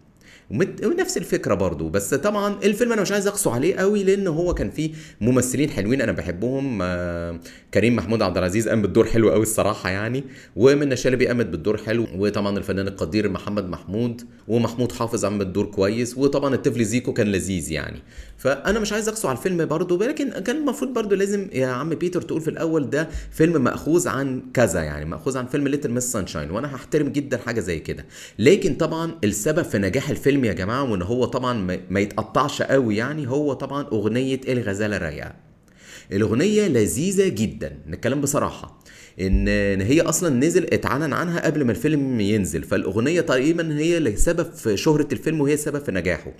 ونفس 0.50 1.16
الفكرة 1.16 1.54
برضو. 1.54 1.88
بس 1.88 2.14
طبعا 2.14 2.56
الفيلم 2.64 2.92
أنا 2.92 3.02
مش 3.02 3.12
عايز 3.12 3.26
أقسى 3.26 3.54
عليه 3.54 3.76
قوي 3.76 4.04
لأن 4.04 4.26
هو 4.26 4.54
كان 4.54 4.70
فيه 4.70 4.90
ممثلين 5.20 5.70
حلوين 5.70 6.00
أنا 6.00 6.12
بحبهم. 6.12 6.78
آه، 6.82 7.40
كريم 7.74 7.96
محمود 7.96 8.22
عبد 8.22 8.38
العزيز 8.38 8.68
قام 8.68 8.82
بالدور 8.82 9.04
حلو 9.06 9.30
قوي 9.30 9.42
الصراحة 9.42 9.90
يعني. 9.90 10.24
ومنة 10.56 10.96
شلبي 10.96 11.26
قامت 11.26 11.46
بالدور 11.46 11.76
حلو. 11.76 12.06
وطبعا 12.16 12.58
الفنان 12.58 12.88
القدير 12.88 13.28
محمد 13.28 13.68
محمود 13.68 14.22
ومحمود 14.48 14.92
حافظ 14.92 15.24
قام 15.24 15.38
بالدور 15.38 15.66
كويس. 15.66 16.18
وطبعا 16.18 16.54
الطفل 16.54 16.84
زيكو 16.84 17.12
كان 17.12 17.26
لذيذ 17.26 17.72
يعني. 17.72 18.02
فأنا 18.38 18.78
مش 18.78 18.92
عايز 18.92 19.08
أقسى 19.08 19.28
على 19.28 19.38
الفيلم 19.38 19.64
برضو 19.66 19.98
ولكن 20.00 20.30
كان 20.30 20.56
المفروض 20.56 20.92
برضو 20.92 21.14
لازم 21.14 21.48
يا 21.52 21.66
عم 21.66 21.88
بيتر 21.88 22.22
تقول 22.22 22.40
في 22.40 22.50
الأول 22.50 22.90
ده 22.90 23.08
فيلم 23.30 23.64
مأخوذ 23.64 24.08
عن 24.08 24.42
كذا 24.54 24.82
يعني 24.82 25.04
مأخوذ 25.04 25.38
عن 25.38 25.46
فيلم 25.46 25.68
Little 25.68 25.90
Miss 25.90 26.04
Sunshine 26.04 26.50
وأنا 26.50 26.74
هحترم 26.76 27.08
جدا 27.08 27.36
حاجة 27.36 27.60
زي 27.60 27.78
كده. 27.78 28.04
لكن 28.38 28.74
طبعا 28.74 29.14
السبب 29.24 29.62
في 29.62 29.78
نجاح 29.78 30.10
الفيلم 30.10 30.35
يا 30.44 30.52
جماعة 30.52 30.90
وإن 30.90 31.02
هو 31.02 31.24
طبعا 31.24 31.80
ما 31.90 32.00
يتقطعش 32.00 32.62
قوي 32.62 32.96
يعني 32.96 33.28
هو 33.28 33.52
طبعا 33.52 33.86
أغنية 33.92 34.40
الغزالة 34.48 34.96
الرايقه 34.96 35.46
الأغنية 36.12 36.68
لذيذة 36.68 37.28
جدا. 37.28 37.78
نتكلم 37.88 38.20
بصراحة. 38.20 38.80
إن 39.20 39.48
هي 39.80 40.00
أصلا 40.00 40.46
نزل 40.46 40.64
اتعلن 40.72 41.12
عنها 41.12 41.46
قبل 41.46 41.64
ما 41.64 41.70
الفيلم 41.72 42.20
ينزل. 42.20 42.62
فالأغنية 42.62 43.20
تقريبا 43.20 43.78
هي 43.78 43.96
اللي 43.96 44.16
سبب 44.16 44.52
في 44.52 44.76
شهرة 44.76 45.08
الفيلم 45.12 45.40
وهي 45.40 45.56
سبب 45.56 45.84
في 45.84 45.92
نجاحه. 45.92 46.32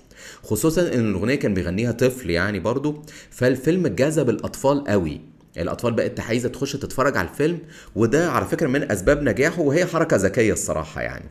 خصوصا 0.43 0.95
إن 0.95 1.11
الأغنية 1.11 1.35
كان 1.35 1.55
بيغنيها 1.55 1.93
طفل 1.93 2.31
يعني 2.31 2.61
برضو. 2.61 3.03
فالفيلم 3.31 3.87
جذب 3.87 4.31
الأطفال 4.31 4.85
قوي. 4.85 5.21
الأطفال 5.59 5.93
بقت 5.93 6.21
عايزة 6.21 6.49
تخش 6.49 6.73
تتفرج 6.73 7.17
على 7.17 7.29
الفيلم 7.29 7.59
وده 7.95 8.31
على 8.31 8.47
فكرة 8.47 8.67
من 8.67 8.91
أسباب 8.93 9.23
نجاحه 9.23 9.63
وهي 9.63 9.87
حركة 9.87 10.17
ذكية 10.17 10.53
الصراحة 10.53 11.03
يعني. 11.03 11.31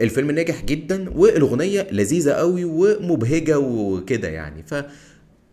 الفيلم 0.00 0.30
نجح 0.30 0.64
جدا 0.64 1.10
والأغنية 1.10 1.86
لذيذة 1.92 2.30
قوي 2.32 2.64
ومبهجة 2.64 3.58
وكده 3.58 4.28
يعني. 4.28 4.62
ف 4.62 4.74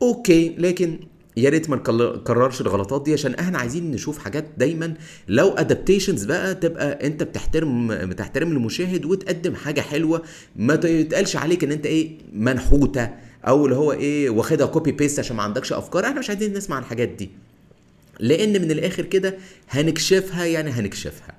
okay 0.01 0.55
لكن 0.57 0.99
يا 1.37 1.49
ريت 1.49 1.69
ما 1.69 1.75
نكررش 1.75 2.61
الغلطات 2.61 3.03
دي 3.05 3.13
عشان 3.13 3.33
إحنا 3.33 3.57
عايزين 3.57 3.91
نشوف 3.91 4.17
حاجات 4.17 4.45
دايما 4.57 4.93
لو 5.27 5.49
adaptations 5.49 6.23
بقى 6.25 6.55
تبقى 6.55 7.07
انت 7.07 7.23
بتحترم 7.23 7.87
بتحترم 8.09 8.51
المشاهد 8.51 9.05
وتقدم 9.05 9.55
حاجة 9.55 9.81
حلوة. 9.81 10.21
ما 10.55 10.73
يتقالش 10.83 11.35
عليك 11.35 11.63
ان 11.63 11.71
انت 11.71 11.85
إيه 11.85 12.17
منحوتة 12.33 13.09
أو 13.47 13.65
اللي 13.65 13.75
هو 13.75 13.91
إيه 13.91 14.29
واخدها 14.29 14.65
copy 14.67 14.91
paste 14.91 15.19
عشان 15.19 15.35
ما 15.35 15.43
عندكش 15.43 15.73
أفكار. 15.73 16.05
إحنا 16.05 16.19
مش 16.19 16.29
عايزين 16.29 16.53
نسمع 16.53 16.79
الحاجات 16.79 17.09
دي. 17.09 17.29
لأن 18.19 18.61
من 18.61 18.71
الآخر 18.71 19.03
كده 19.03 19.37
هنكشفها 19.69 20.45
يعني 20.45 20.71
هنكشفها. 20.71 21.34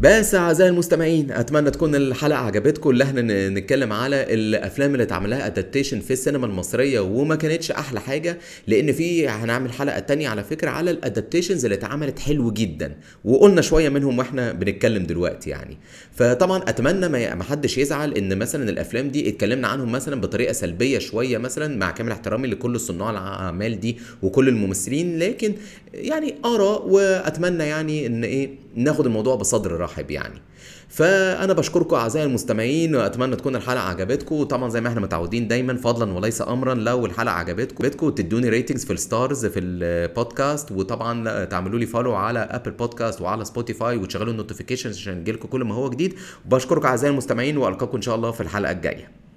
بس 0.00 0.34
أعزائي 0.34 0.70
المستمعين 0.70 1.30
أتمنى 1.30 1.70
تكون 1.70 1.94
الحلقة 1.94 2.38
عجبتكم. 2.38 2.90
اللي 2.90 3.04
إحنا 3.04 3.48
نتكلم 3.48 3.92
على 3.92 4.34
الأفلام 4.34 4.92
اللي 4.92 5.02
اتعمل 5.02 5.30
لها 5.30 5.46
adaptation 5.46 6.00
في 6.00 6.12
السينما 6.12 6.46
المصرية 6.46 7.00
وما 7.00 7.34
كانتش 7.36 7.70
أحلى 7.70 8.00
حاجة 8.00 8.38
لأن 8.66 8.92
في 8.92 9.28
هنعمل 9.28 9.72
حلقة 9.72 9.98
تانية 9.98 10.28
على 10.28 10.44
فكرة 10.44 10.70
على 10.70 10.90
ال 10.90 10.96
adaptations 10.96 11.64
اللي 11.64 11.74
اتعملت 11.74 12.18
حلو 12.18 12.50
جدا 12.50 12.94
وقلنا 13.24 13.60
شوية 13.62 13.88
منهم 13.88 14.18
وإحنا 14.18 14.52
بنتكلم 14.52 15.02
دلوقتي 15.02 15.50
يعني. 15.50 15.78
فطبعا 16.12 16.62
أتمنى 16.68 17.08
ما 17.34 17.42
حدش 17.44 17.78
يزعل 17.78 18.12
إن 18.14 18.38
مثلا 18.38 18.70
الأفلام 18.70 19.08
دي 19.08 19.28
اتكلمنا 19.28 19.68
عنهم 19.68 19.92
مثلا 19.92 20.20
بطريقة 20.20 20.52
سلبية 20.52 20.98
شوية 20.98 21.38
مثلا 21.38 21.76
مع 21.76 21.90
كامل 21.90 22.12
احترامي 22.12 22.48
لكل 22.48 22.80
صناع 22.80 23.10
الأعمال 23.10 23.80
دي 23.80 23.96
وكل 24.22 24.48
الممثلين 24.48 25.18
لكن 25.18 25.54
يعني 25.92 26.34
آراء 26.44 26.88
وأتمنى 26.88 27.64
يعني 27.64 28.06
إن 28.06 28.24
إيه 28.24 28.50
ناخد 28.74 29.06
الموضوع 29.06 29.34
بصدر 29.34 29.80
رحب 29.80 30.10
يعني. 30.10 30.40
فأنا 30.88 31.52
بشكركم 31.52 31.96
أعزائي 31.96 32.26
المستمعين 32.26 32.94
وأتمنى 32.94 33.36
تكون 33.36 33.56
الحلقة 33.56 33.80
عجبتكم. 33.80 34.42
طبعا 34.42 34.70
زي 34.70 34.80
ما 34.80 34.88
إحنا 34.88 35.00
متعودين 35.00 35.48
دايما 35.48 35.76
فضلا 35.76 36.12
وليس 36.12 36.42
امرا 36.42 36.74
لو 36.74 37.06
الحلقة 37.06 37.32
عجبتكم 37.32 38.10
تدوني 38.10 38.48
ratings 38.48 38.84
في 38.84 38.92
ال 38.92 39.01
stars 39.01 39.46
في 39.46 39.60
البودكاست 39.60 40.72
وطبعا 40.72 41.44
تعملوا 41.44 41.78
لي 41.78 41.86
follow 41.86 42.14
على 42.14 42.38
Apple 42.38 42.70
Podcasts 42.70 43.20
وعلى 43.20 43.44
Spotify 43.44 43.96
وتشغلوا 43.96 44.32
ال 44.32 44.37
notifications 44.37 44.96
عشان 44.98 45.18
يجيلكم 45.18 45.48
كل 45.48 45.64
ما 45.64 45.74
هو 45.74 45.90
جديد. 45.90 46.14
وبشكركم 46.46 46.86
أعزائي 46.86 47.12
المستمعين 47.12 47.56
وألقاكم 47.56 47.96
إن 47.96 48.02
شاء 48.02 48.14
الله 48.14 48.30
في 48.30 48.40
الحلقة 48.40 48.72
الجاية. 48.72 49.27